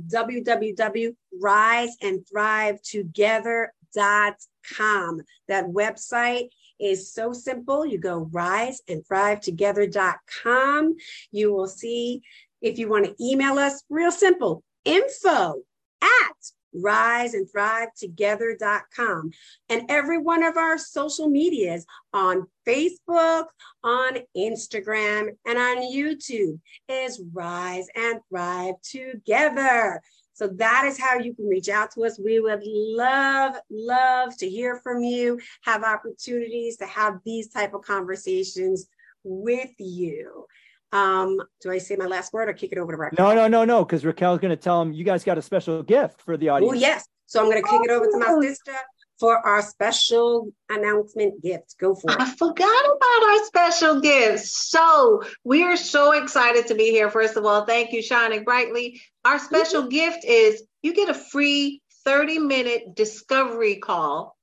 www.riseandthrivetogether.com. 3.94 5.20
That 5.48 5.64
website 5.66 6.48
is 6.80 7.12
so 7.12 7.32
simple. 7.32 7.86
You 7.86 7.98
go 7.98 8.28
riseandthrivetogether.com. 8.32 10.96
You 11.30 11.52
will 11.52 11.68
see 11.68 12.22
if 12.60 12.76
you 12.78 12.88
want 12.88 13.04
to 13.06 13.14
email 13.24 13.56
us, 13.58 13.84
real 13.88 14.10
simple 14.10 14.64
info 14.84 15.62
at 16.02 16.34
riseandthrivetogether.com 16.76 19.30
and 19.68 19.82
every 19.88 20.18
one 20.18 20.42
of 20.42 20.56
our 20.56 20.76
social 20.78 21.28
medias 21.28 21.86
on 22.12 22.48
Facebook, 22.66 23.44
on 23.82 24.18
Instagram, 24.36 25.28
and 25.46 25.58
on 25.58 25.78
YouTube 25.78 26.58
is 26.88 27.22
Rise 27.32 27.86
and 27.94 28.20
Thrive 28.28 28.74
Together. 28.82 30.02
So 30.38 30.46
that 30.46 30.84
is 30.86 30.96
how 31.00 31.18
you 31.18 31.34
can 31.34 31.48
reach 31.48 31.68
out 31.68 31.90
to 31.92 32.04
us. 32.04 32.16
We 32.16 32.38
would 32.38 32.62
love, 32.64 33.56
love 33.68 34.36
to 34.36 34.48
hear 34.48 34.76
from 34.76 35.02
you, 35.02 35.40
have 35.62 35.82
opportunities 35.82 36.76
to 36.76 36.86
have 36.86 37.14
these 37.24 37.48
type 37.48 37.74
of 37.74 37.82
conversations 37.82 38.86
with 39.24 39.70
you. 39.78 40.46
Um, 40.92 41.40
do 41.60 41.72
I 41.72 41.78
say 41.78 41.96
my 41.96 42.06
last 42.06 42.32
word 42.32 42.48
or 42.48 42.52
kick 42.52 42.70
it 42.70 42.78
over 42.78 42.92
to 42.92 42.98
Raquel? 42.98 43.30
No, 43.30 43.34
no, 43.34 43.48
no, 43.48 43.64
no, 43.64 43.84
because 43.84 44.04
Raquel's 44.04 44.38
going 44.38 44.50
to 44.50 44.56
tell 44.56 44.78
them 44.78 44.92
you 44.92 45.02
guys 45.02 45.24
got 45.24 45.38
a 45.38 45.42
special 45.42 45.82
gift 45.82 46.22
for 46.22 46.36
the 46.36 46.50
audience. 46.50 46.72
Oh, 46.72 46.78
yes. 46.78 47.08
So 47.26 47.40
I'm 47.40 47.50
going 47.50 47.60
to 47.60 47.68
kick 47.68 47.80
it 47.82 47.90
over 47.90 48.06
to 48.06 48.18
my 48.18 48.26
Oh. 48.28 48.40
sister 48.40 48.76
for 49.18 49.44
our 49.44 49.60
special 49.62 50.52
announcement 50.70 51.42
gift. 51.42 51.74
Go 51.80 51.96
for 51.96 52.12
it. 52.12 52.20
I 52.20 52.30
forgot 52.36 52.84
about 52.84 53.28
our 53.28 53.44
special 53.44 54.00
gifts. 54.00 54.56
So 54.70 55.22
we 55.42 55.64
are 55.64 55.76
so 55.76 56.12
excited 56.12 56.68
to 56.68 56.76
be 56.76 56.90
here. 56.90 57.10
First 57.10 57.36
of 57.36 57.44
all, 57.44 57.64
thank 57.64 57.92
you, 57.92 58.00
Shining 58.00 58.44
Brightly. 58.44 59.02
Our 59.28 59.38
special 59.38 59.88
gift 59.88 60.24
is 60.24 60.62
you 60.80 60.94
get 60.94 61.10
a 61.10 61.14
free 61.14 61.82
30 62.06 62.38
minute 62.38 62.94
discovery 62.94 63.76
call 63.76 64.38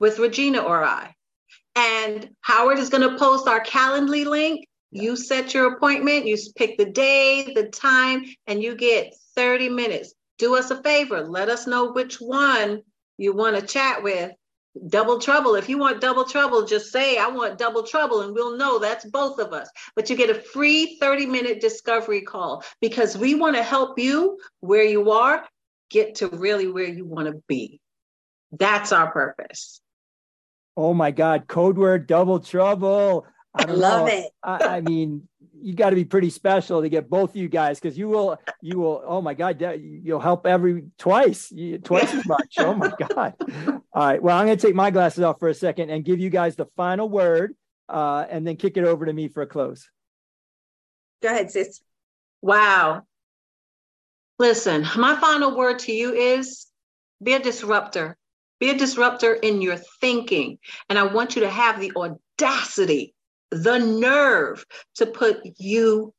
with 0.00 0.18
Regina 0.18 0.60
or 0.60 0.82
I. 0.82 1.14
And 1.76 2.30
Howard 2.40 2.78
is 2.78 2.88
going 2.88 3.06
to 3.06 3.18
post 3.18 3.46
our 3.46 3.62
Calendly 3.62 4.24
link. 4.24 4.66
You 4.90 5.14
set 5.14 5.52
your 5.52 5.74
appointment, 5.74 6.24
you 6.24 6.38
pick 6.56 6.78
the 6.78 6.86
day, 6.86 7.52
the 7.52 7.68
time, 7.68 8.24
and 8.46 8.62
you 8.62 8.76
get 8.76 9.12
30 9.36 9.68
minutes. 9.68 10.14
Do 10.38 10.56
us 10.56 10.70
a 10.70 10.82
favor, 10.82 11.20
let 11.20 11.50
us 11.50 11.66
know 11.66 11.92
which 11.92 12.18
one 12.18 12.80
you 13.18 13.34
want 13.34 13.56
to 13.56 13.66
chat 13.66 14.02
with 14.02 14.32
double 14.88 15.18
trouble. 15.18 15.54
If 15.54 15.68
you 15.68 15.78
want 15.78 16.00
double 16.00 16.24
trouble, 16.24 16.64
just 16.64 16.92
say, 16.92 17.18
I 17.18 17.28
want 17.28 17.58
double 17.58 17.82
trouble, 17.82 18.22
and 18.22 18.34
we'll 18.34 18.56
know 18.56 18.78
that's 18.78 19.04
both 19.04 19.38
of 19.38 19.52
us. 19.52 19.68
But 19.96 20.08
you 20.08 20.16
get 20.16 20.30
a 20.30 20.34
free 20.34 20.98
30 21.00 21.26
minute 21.26 21.60
discovery 21.60 22.22
call 22.22 22.64
because 22.80 23.16
we 23.16 23.34
want 23.34 23.56
to 23.56 23.62
help 23.62 23.98
you 23.98 24.38
where 24.60 24.84
you 24.84 25.10
are 25.10 25.44
get 25.90 26.16
to 26.16 26.28
really 26.28 26.68
where 26.68 26.88
you 26.88 27.04
want 27.04 27.26
to 27.28 27.42
be. 27.48 27.80
That's 28.52 28.92
our 28.92 29.10
purpose. 29.10 29.80
Oh 30.76 30.94
my 30.94 31.10
God, 31.10 31.48
code 31.48 31.76
word 31.76 32.06
double 32.06 32.40
trouble. 32.40 33.26
I 33.54 33.64
I 33.64 33.72
love 33.72 34.08
know. 34.08 34.12
it. 34.12 34.30
I, 34.42 34.76
I 34.76 34.80
mean, 34.80 35.28
you 35.60 35.74
got 35.74 35.90
to 35.90 35.96
be 35.96 36.04
pretty 36.04 36.30
special 36.30 36.82
to 36.82 36.88
get 36.88 37.08
both 37.08 37.30
of 37.30 37.36
you 37.36 37.48
guys 37.48 37.80
because 37.80 37.96
you 37.96 38.08
will, 38.08 38.38
you 38.60 38.78
will. 38.78 39.02
Oh 39.04 39.20
my 39.20 39.34
God, 39.34 39.60
you'll 39.80 40.20
help 40.20 40.46
every 40.46 40.84
twice, 40.98 41.52
twice 41.84 42.14
as 42.14 42.26
much. 42.26 42.54
Oh 42.58 42.74
my 42.74 42.92
God. 43.08 43.34
All 43.92 44.06
right. 44.06 44.22
Well, 44.22 44.36
I'm 44.36 44.46
going 44.46 44.58
to 44.58 44.66
take 44.66 44.74
my 44.74 44.90
glasses 44.90 45.24
off 45.24 45.38
for 45.38 45.48
a 45.48 45.54
second 45.54 45.90
and 45.90 46.04
give 46.04 46.20
you 46.20 46.30
guys 46.30 46.56
the 46.56 46.66
final 46.76 47.08
word, 47.08 47.54
uh, 47.88 48.26
and 48.28 48.46
then 48.46 48.56
kick 48.56 48.76
it 48.76 48.84
over 48.84 49.06
to 49.06 49.12
me 49.12 49.28
for 49.28 49.42
a 49.42 49.46
close. 49.46 49.88
Go 51.22 51.28
ahead, 51.28 51.50
sis. 51.50 51.80
Wow. 52.42 53.02
Listen, 54.38 54.86
my 54.96 55.16
final 55.16 55.56
word 55.56 55.80
to 55.80 55.92
you 55.92 56.14
is 56.14 56.66
be 57.22 57.34
a 57.34 57.40
disruptor. 57.40 58.16
Be 58.60 58.70
a 58.70 58.78
disruptor 58.78 59.34
in 59.34 59.62
your 59.62 59.76
thinking. 60.00 60.58
And 60.88 60.98
I 60.98 61.04
want 61.04 61.36
you 61.36 61.42
to 61.42 61.50
have 61.50 61.80
the 61.80 61.92
audacity, 61.96 63.14
the 63.50 63.78
nerve 63.78 64.64
to 64.96 65.06
put 65.06 65.40
you 65.58 66.12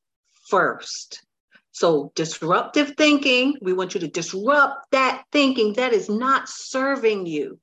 first. 0.50 1.24
So, 1.72 2.12
disruptive 2.16 2.96
thinking, 2.98 3.56
we 3.62 3.74
want 3.74 3.94
you 3.94 4.02
to 4.02 4.08
disrupt 4.08 4.92
that 4.92 5.24
thinking 5.32 5.74
that 5.74 5.94
is 5.94 6.10
not 6.10 6.50
serving 6.50 7.26
you. 7.26 7.60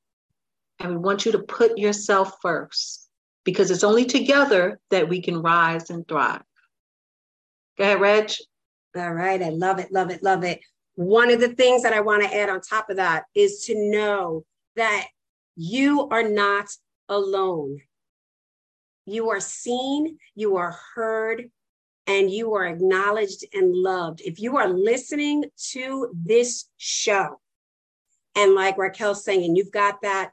And 0.79 0.90
we 0.92 0.96
want 0.96 1.26
you 1.26 1.33
to 1.33 1.40
put 1.40 1.76
yourself 1.76 2.37
first 2.40 3.09
because 3.44 3.70
it's 3.70 3.85
only 3.85 4.05
together 4.05 4.79
that 4.90 5.09
we 5.09 5.20
can 5.20 5.42
rise 5.42 5.90
and 5.90 6.07
thrive. 6.07 6.42
Go 7.79 7.85
ahead, 7.85 8.00
Reg. 8.00 8.31
All 8.96 9.12
right. 9.12 9.42
I 9.42 9.50
love 9.50 9.79
it, 9.79 9.92
love 9.92 10.11
it, 10.11 10.22
love 10.22 10.44
it. 10.44 10.61
One 10.94 11.31
of 11.31 11.40
the 11.40 11.55
things 11.55 11.83
that 11.83 11.92
I 11.92 12.00
want 12.00 12.22
to 12.22 12.35
add 12.35 12.48
on 12.48 12.61
top 12.61 12.88
of 12.88 12.96
that 12.96 13.24
is 13.35 13.64
to 13.66 13.74
know 13.90 14.44
that 14.76 15.09
you 15.57 16.09
are 16.09 16.22
not 16.22 16.66
alone. 17.09 17.81
You 19.07 19.31
are 19.31 19.40
seen, 19.40 20.19
you 20.35 20.57
are 20.57 20.77
heard, 20.95 21.51
and 22.07 22.31
you 22.31 22.55
are 22.55 22.66
acknowledged 22.66 23.45
and 23.55 23.75
loved. 23.75 24.21
If 24.21 24.40
you 24.40 24.57
are 24.57 24.69
listening 24.69 25.45
to 25.73 26.11
this 26.14 26.69
show, 26.77 27.40
and 28.35 28.55
like 28.55 28.77
Raquel's 28.77 29.25
saying, 29.25 29.57
you've 29.57 29.73
got 29.73 30.03
that 30.03 30.33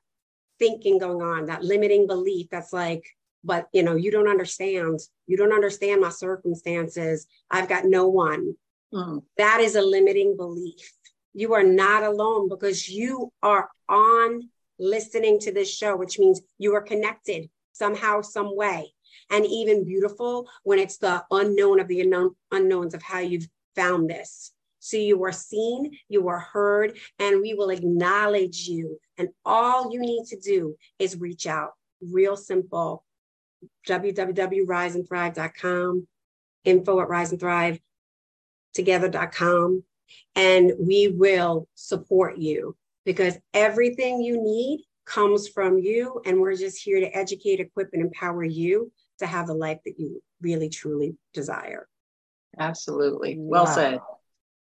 thinking 0.60 0.98
going 0.98 1.22
on, 1.22 1.46
that 1.46 1.64
limiting 1.64 2.08
belief 2.08 2.48
that's 2.52 2.74
like, 2.74 3.04
but 3.44 3.68
you 3.74 3.84
know, 3.84 3.96
you 3.96 4.12
don't 4.12 4.28
understand. 4.28 5.00
You 5.28 5.38
don't 5.38 5.54
understand 5.54 6.02
my 6.02 6.10
circumstances. 6.10 7.28
I've 7.50 7.70
got 7.70 7.86
no 7.86 8.08
one. 8.08 8.56
Mm. 8.94 9.24
That 9.38 9.60
is 9.60 9.76
a 9.76 9.82
limiting 9.82 10.36
belief. 10.38 10.94
You 11.34 11.54
are 11.54 11.64
not 11.64 12.04
alone 12.04 12.50
because 12.50 12.88
you 12.88 13.32
are 13.42 13.70
on 13.90 14.50
listening 14.80 15.40
to 15.40 15.52
this 15.52 15.74
show, 15.74 15.96
which 15.96 16.20
means 16.20 16.42
you 16.58 16.76
are 16.76 16.82
connected 16.82 17.50
somehow, 17.74 18.22
some 18.22 18.56
way 18.56 18.94
and 19.30 19.46
even 19.46 19.86
beautiful 19.86 20.50
when 20.64 20.80
it's 20.80 20.98
the 20.98 21.24
unknown 21.32 21.80
of 21.80 21.88
the 21.88 22.02
unknown, 22.02 22.36
unknowns 22.52 22.94
of 22.94 23.02
how 23.02 23.20
you've 23.20 23.48
found 23.76 24.10
this. 24.10 24.52
So 24.80 24.98
you 24.98 25.24
are 25.24 25.32
seen, 25.32 25.98
you 26.10 26.28
are 26.28 26.40
heard, 26.40 26.98
and 27.18 27.40
we 27.42 27.54
will 27.54 27.70
acknowledge 27.70 28.68
you. 28.68 29.00
And 29.18 29.30
all 29.46 29.94
you 29.94 30.02
need 30.02 30.26
to 30.28 30.38
do 30.40 30.76
is 31.00 31.18
reach 31.20 31.48
out. 31.48 31.72
Real 32.02 32.36
simple. 32.36 33.06
www.riseandthrive.com, 33.88 36.08
info 36.66 37.00
at 37.00 37.08
riseandthrivetogether.com, 37.08 39.84
and 40.36 40.74
we 40.78 41.08
will 41.08 41.70
support 41.76 42.38
you 42.38 42.76
because 43.06 43.38
everything 43.54 44.22
you 44.22 44.42
need 44.42 44.86
comes 45.06 45.48
from 45.48 45.78
you. 45.78 46.22
And 46.26 46.40
we're 46.40 46.56
just 46.56 46.82
here 46.82 47.00
to 47.00 47.16
educate, 47.16 47.60
equip, 47.60 47.90
and 47.94 48.02
empower 48.02 48.44
you 48.44 48.92
to 49.20 49.28
have 49.28 49.48
the 49.48 49.54
life 49.54 49.80
that 49.86 49.96
you 49.98 50.22
really 50.42 50.70
truly 50.70 51.16
desire. 51.34 51.88
Absolutely. 52.60 53.36
Well 53.38 53.66
wow. 53.66 53.76
said. 53.76 54.00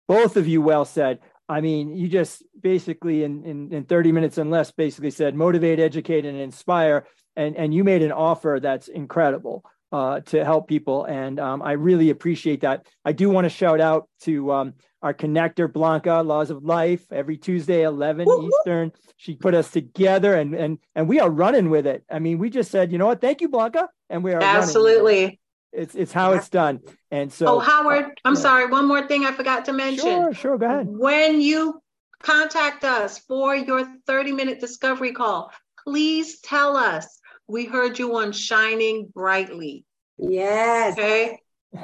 Both 0.08 0.36
of 0.36 0.46
you 0.46 0.62
well 0.62 0.84
said. 0.84 1.20
I 1.48 1.60
mean, 1.60 1.96
you 1.96 2.08
just 2.08 2.42
basically 2.60 3.22
in, 3.22 3.44
in, 3.44 3.72
in 3.72 3.84
30 3.84 4.12
minutes 4.12 4.38
and 4.38 4.50
less 4.50 4.70
basically 4.72 5.10
said 5.10 5.34
motivate, 5.34 5.78
educate, 5.78 6.24
and 6.24 6.38
inspire. 6.38 7.06
And, 7.36 7.56
and 7.56 7.72
you 7.72 7.84
made 7.84 8.02
an 8.02 8.12
offer 8.12 8.58
that's 8.60 8.88
incredible 8.88 9.64
uh, 9.92 10.20
to 10.20 10.44
help 10.44 10.68
people. 10.68 11.04
And 11.04 11.38
um, 11.38 11.62
I 11.62 11.72
really 11.72 12.10
appreciate 12.10 12.62
that. 12.62 12.86
I 13.04 13.12
do 13.12 13.30
want 13.30 13.44
to 13.44 13.50
shout 13.50 13.80
out 13.80 14.08
to 14.22 14.52
um, 14.52 14.74
our 15.06 15.14
connector, 15.14 15.72
Blanca, 15.72 16.20
Laws 16.20 16.50
of 16.50 16.64
Life, 16.64 17.12
every 17.12 17.36
Tuesday, 17.36 17.82
11 17.82 18.26
Woo-hoo. 18.26 18.48
Eastern. 18.48 18.92
She 19.16 19.36
put 19.36 19.54
us 19.54 19.70
together 19.70 20.34
and, 20.34 20.52
and, 20.52 20.78
and 20.96 21.08
we 21.08 21.20
are 21.20 21.30
running 21.30 21.70
with 21.70 21.86
it. 21.86 22.04
I 22.10 22.18
mean, 22.18 22.38
we 22.38 22.50
just 22.50 22.72
said, 22.72 22.90
you 22.90 22.98
know 22.98 23.06
what? 23.06 23.20
Thank 23.20 23.40
you, 23.40 23.48
Blanca. 23.48 23.88
And 24.10 24.24
we 24.24 24.32
are 24.32 24.42
absolutely. 24.42 25.40
It's, 25.72 25.94
it's 25.94 26.12
how 26.12 26.32
it's 26.32 26.48
done. 26.48 26.80
And 27.12 27.32
so, 27.32 27.46
oh, 27.46 27.58
Howard, 27.60 28.04
uh, 28.04 28.10
I'm 28.24 28.34
yeah. 28.34 28.40
sorry. 28.40 28.66
One 28.66 28.88
more 28.88 29.06
thing 29.06 29.24
I 29.24 29.32
forgot 29.32 29.64
to 29.66 29.72
mention. 29.72 30.04
Sure, 30.04 30.34
sure. 30.34 30.58
Go 30.58 30.66
ahead. 30.66 30.88
When 30.88 31.40
you 31.40 31.80
contact 32.20 32.82
us 32.82 33.18
for 33.18 33.54
your 33.54 33.86
30 34.08 34.32
minute 34.32 34.58
discovery 34.58 35.12
call, 35.12 35.52
please 35.84 36.40
tell 36.40 36.76
us 36.76 37.20
we 37.46 37.64
heard 37.64 37.96
you 37.98 38.16
on 38.16 38.32
Shining 38.32 39.06
Brightly. 39.14 39.84
Yes. 40.18 40.94
Okay. 40.94 41.38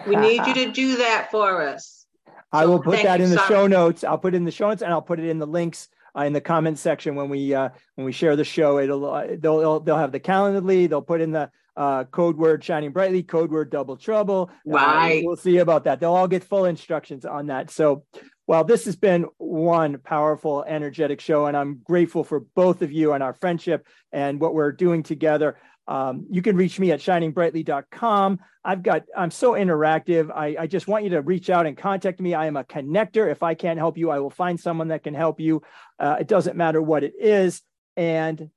We 0.09 0.17
need 0.17 0.45
you 0.45 0.55
to 0.55 0.73
do 0.73 0.97
that 0.97 1.29
for 1.31 1.63
us. 1.63 2.02
I 2.53 2.67
will 2.67 2.81
put 2.81 3.03
that 3.03 3.21
in 3.21 3.31
the 3.31 3.45
show 3.47 3.67
notes. 3.67 4.05
I'll 4.05 4.19
put 4.19 4.35
it 4.35 4.37
in 4.37 4.45
the 4.45 4.51
show 4.51 4.69
notes 4.69 4.83
and 4.83 4.93
I'll 4.93 5.03
put 5.03 5.19
it 5.19 5.27
in 5.27 5.39
the 5.39 5.47
links 5.47 5.89
uh, 6.17 6.25
in 6.25 6.33
the 6.33 6.41
comment 6.41 6.79
section 6.79 7.15
when 7.15 7.29
we 7.29 7.55
uh, 7.55 7.71
when 7.95 8.05
we 8.05 8.13
share 8.13 8.37
the 8.37 8.45
show. 8.45 8.79
It'll 8.79 9.11
uh, 9.11 9.27
they'll, 9.39 9.59
they'll, 9.59 9.81
they'll 9.81 9.97
have 9.99 10.13
the 10.13 10.21
Calendly. 10.21 10.89
They'll 10.89 11.03
put 11.03 11.21
in 11.21 11.33
the 11.33 11.51
uh, 11.77 12.05
code 12.05 12.37
word 12.37 12.63
shining 12.63 12.93
brightly, 12.93 13.23
code 13.23 13.51
word 13.51 13.71
double 13.71 13.97
trouble. 13.97 14.51
Right. 14.67 15.23
we'll 15.25 15.37
see 15.37 15.59
about 15.59 15.85
that. 15.85 16.01
They'll 16.01 16.15
all 16.15 16.29
get 16.29 16.45
full 16.45 16.67
instructions 16.67 17.25
on 17.25 17.47
that. 17.47 17.71
So, 17.71 18.05
well, 18.47 18.65
this 18.65 18.85
has 18.85 18.97
been 18.97 19.27
one 19.39 19.99
powerful, 19.99 20.65
energetic 20.67 21.21
show, 21.21 21.47
and 21.47 21.57
I'm 21.57 21.81
grateful 21.85 22.25
for 22.25 22.41
both 22.41 22.83
of 22.83 22.93
you 22.93 23.13
and 23.13 23.23
our 23.23 23.33
friendship 23.33 23.87
and 24.13 24.41
what 24.41 24.55
we're 24.55 24.73
doing 24.73 25.03
together. 25.03 25.57
Um, 25.89 26.27
you 26.31 26.43
can 26.43 26.57
reach 26.57 26.79
me 26.79 26.93
at 26.93 27.01
shiningbrightly.com. 27.01 28.39
I've 28.65 28.83
got, 28.83 29.03
I'm 29.17 29.33
so 29.33 29.53
interactive. 29.53 30.31
I, 30.31 30.57
I, 30.61 30.67
just 30.69 30.87
want 30.87 31.03
you 31.03 31.11
to 31.11 31.23
reach 31.23 31.51
out 31.51 31.67
and 31.67 31.77
contact 31.77 32.21
me. 32.21 32.35
I 32.35 32.47
am 32.47 32.57
a 32.57 32.63
connector. 32.63 33.29
If 33.31 33.43
I 33.43 33.55
can't 33.55 33.79
help 33.79 33.99
you, 33.99 34.11
I 34.11 34.21
will 34.21 34.31
find 34.31 34.61
someone 34.61 34.89
that 34.89 35.03
can 35.03 35.15
help 35.15 35.41
you. 35.41 35.63
Uh, 35.99 36.19
it 36.21 36.29
doesn't 36.29 36.57
matter 36.57 36.81
what 36.81 37.03
it 37.03 37.15
is. 37.19 37.63
And 37.97 38.51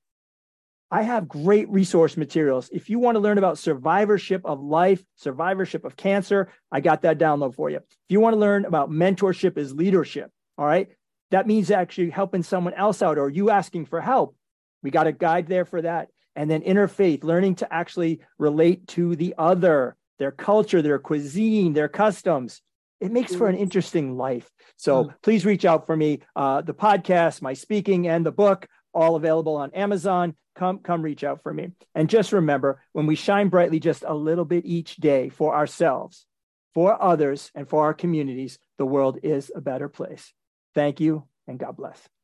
I 0.91 1.01
have 1.01 1.27
great 1.27 1.67
resource 1.69 2.15
materials. 2.15 2.69
If 2.71 2.91
you 2.91 2.99
want 2.99 3.15
to 3.15 3.19
learn 3.19 3.39
about 3.39 3.57
survivorship 3.57 4.41
of 4.45 4.61
life, 4.61 5.03
survivorship 5.15 5.83
of 5.83 5.97
cancer, 5.97 6.49
I 6.71 6.79
got 6.79 7.01
that 7.01 7.17
download 7.17 7.55
for 7.55 7.71
you. 7.71 7.77
If 7.77 8.09
you 8.09 8.19
want 8.19 8.35
to 8.35 8.39
learn 8.39 8.65
about 8.65 8.91
mentorship 8.91 9.57
is 9.57 9.73
leadership, 9.73 10.29
all 10.59 10.65
right, 10.65 10.89
that 11.31 11.47
means 11.47 11.71
actually 11.71 12.11
helping 12.11 12.43
someone 12.43 12.75
else 12.75 13.01
out 13.01 13.17
or 13.17 13.31
you 13.31 13.49
asking 13.49 13.87
for 13.87 13.99
help. 13.99 14.35
We 14.83 14.91
got 14.91 15.07
a 15.07 15.11
guide 15.11 15.47
there 15.47 15.65
for 15.65 15.81
that 15.81 16.09
and 16.35 16.49
then 16.49 16.61
interfaith, 16.61 17.23
learning 17.23 17.55
to 17.55 17.73
actually 17.73 18.21
relate 18.37 18.87
to 18.89 19.15
the 19.15 19.35
other, 19.37 19.95
their 20.19 20.31
culture, 20.31 20.81
their 20.81 20.99
cuisine, 20.99 21.73
their 21.73 21.87
customs. 21.87 22.61
It 23.01 23.11
makes 23.11 23.35
for 23.35 23.47
an 23.47 23.57
interesting 23.57 24.17
life. 24.17 24.49
So 24.77 25.11
please 25.21 25.45
reach 25.45 25.65
out 25.65 25.85
for 25.85 25.95
me. 25.95 26.21
Uh, 26.35 26.61
the 26.61 26.73
podcast, 26.73 27.41
my 27.41 27.53
speaking, 27.53 28.07
and 28.07 28.25
the 28.25 28.31
book, 28.31 28.67
all 28.93 29.15
available 29.15 29.55
on 29.55 29.71
Amazon. 29.73 30.35
Come, 30.55 30.79
come 30.79 31.01
reach 31.01 31.23
out 31.23 31.43
for 31.43 31.53
me. 31.53 31.71
And 31.93 32.09
just 32.09 32.31
remember, 32.31 32.81
when 32.93 33.05
we 33.05 33.15
shine 33.15 33.49
brightly 33.49 33.79
just 33.79 34.05
a 34.07 34.13
little 34.13 34.45
bit 34.45 34.65
each 34.65 34.95
day 34.95 35.27
for 35.27 35.53
ourselves, 35.53 36.25
for 36.73 37.01
others, 37.01 37.51
and 37.53 37.67
for 37.67 37.83
our 37.83 37.93
communities, 37.93 38.57
the 38.77 38.85
world 38.85 39.19
is 39.21 39.51
a 39.53 39.61
better 39.61 39.89
place. 39.89 40.33
Thank 40.73 41.01
you, 41.01 41.27
and 41.47 41.59
God 41.59 41.75
bless. 41.75 42.14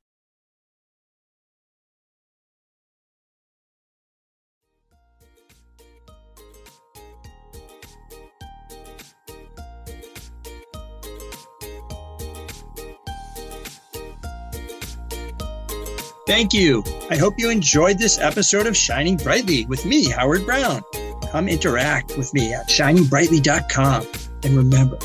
Thank 16.32 16.54
you. 16.54 16.82
I 17.10 17.18
hope 17.18 17.38
you 17.38 17.50
enjoyed 17.50 17.98
this 17.98 18.18
episode 18.18 18.66
of 18.66 18.78
Shining 18.78 19.18
Brightly 19.18 19.66
with 19.66 19.86
me, 19.86 20.10
Howard 20.10 20.46
Brown. 20.46 20.82
Come 21.30 21.50
interact 21.50 22.18
with 22.18 22.34
me 22.34 22.54
at 22.54 22.70
shiningbrightly.com. 22.70 24.08
And 24.44 24.56
remember, 24.56 24.98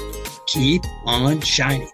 keep 0.47 0.85
on 1.05 1.41
shining. 1.41 1.91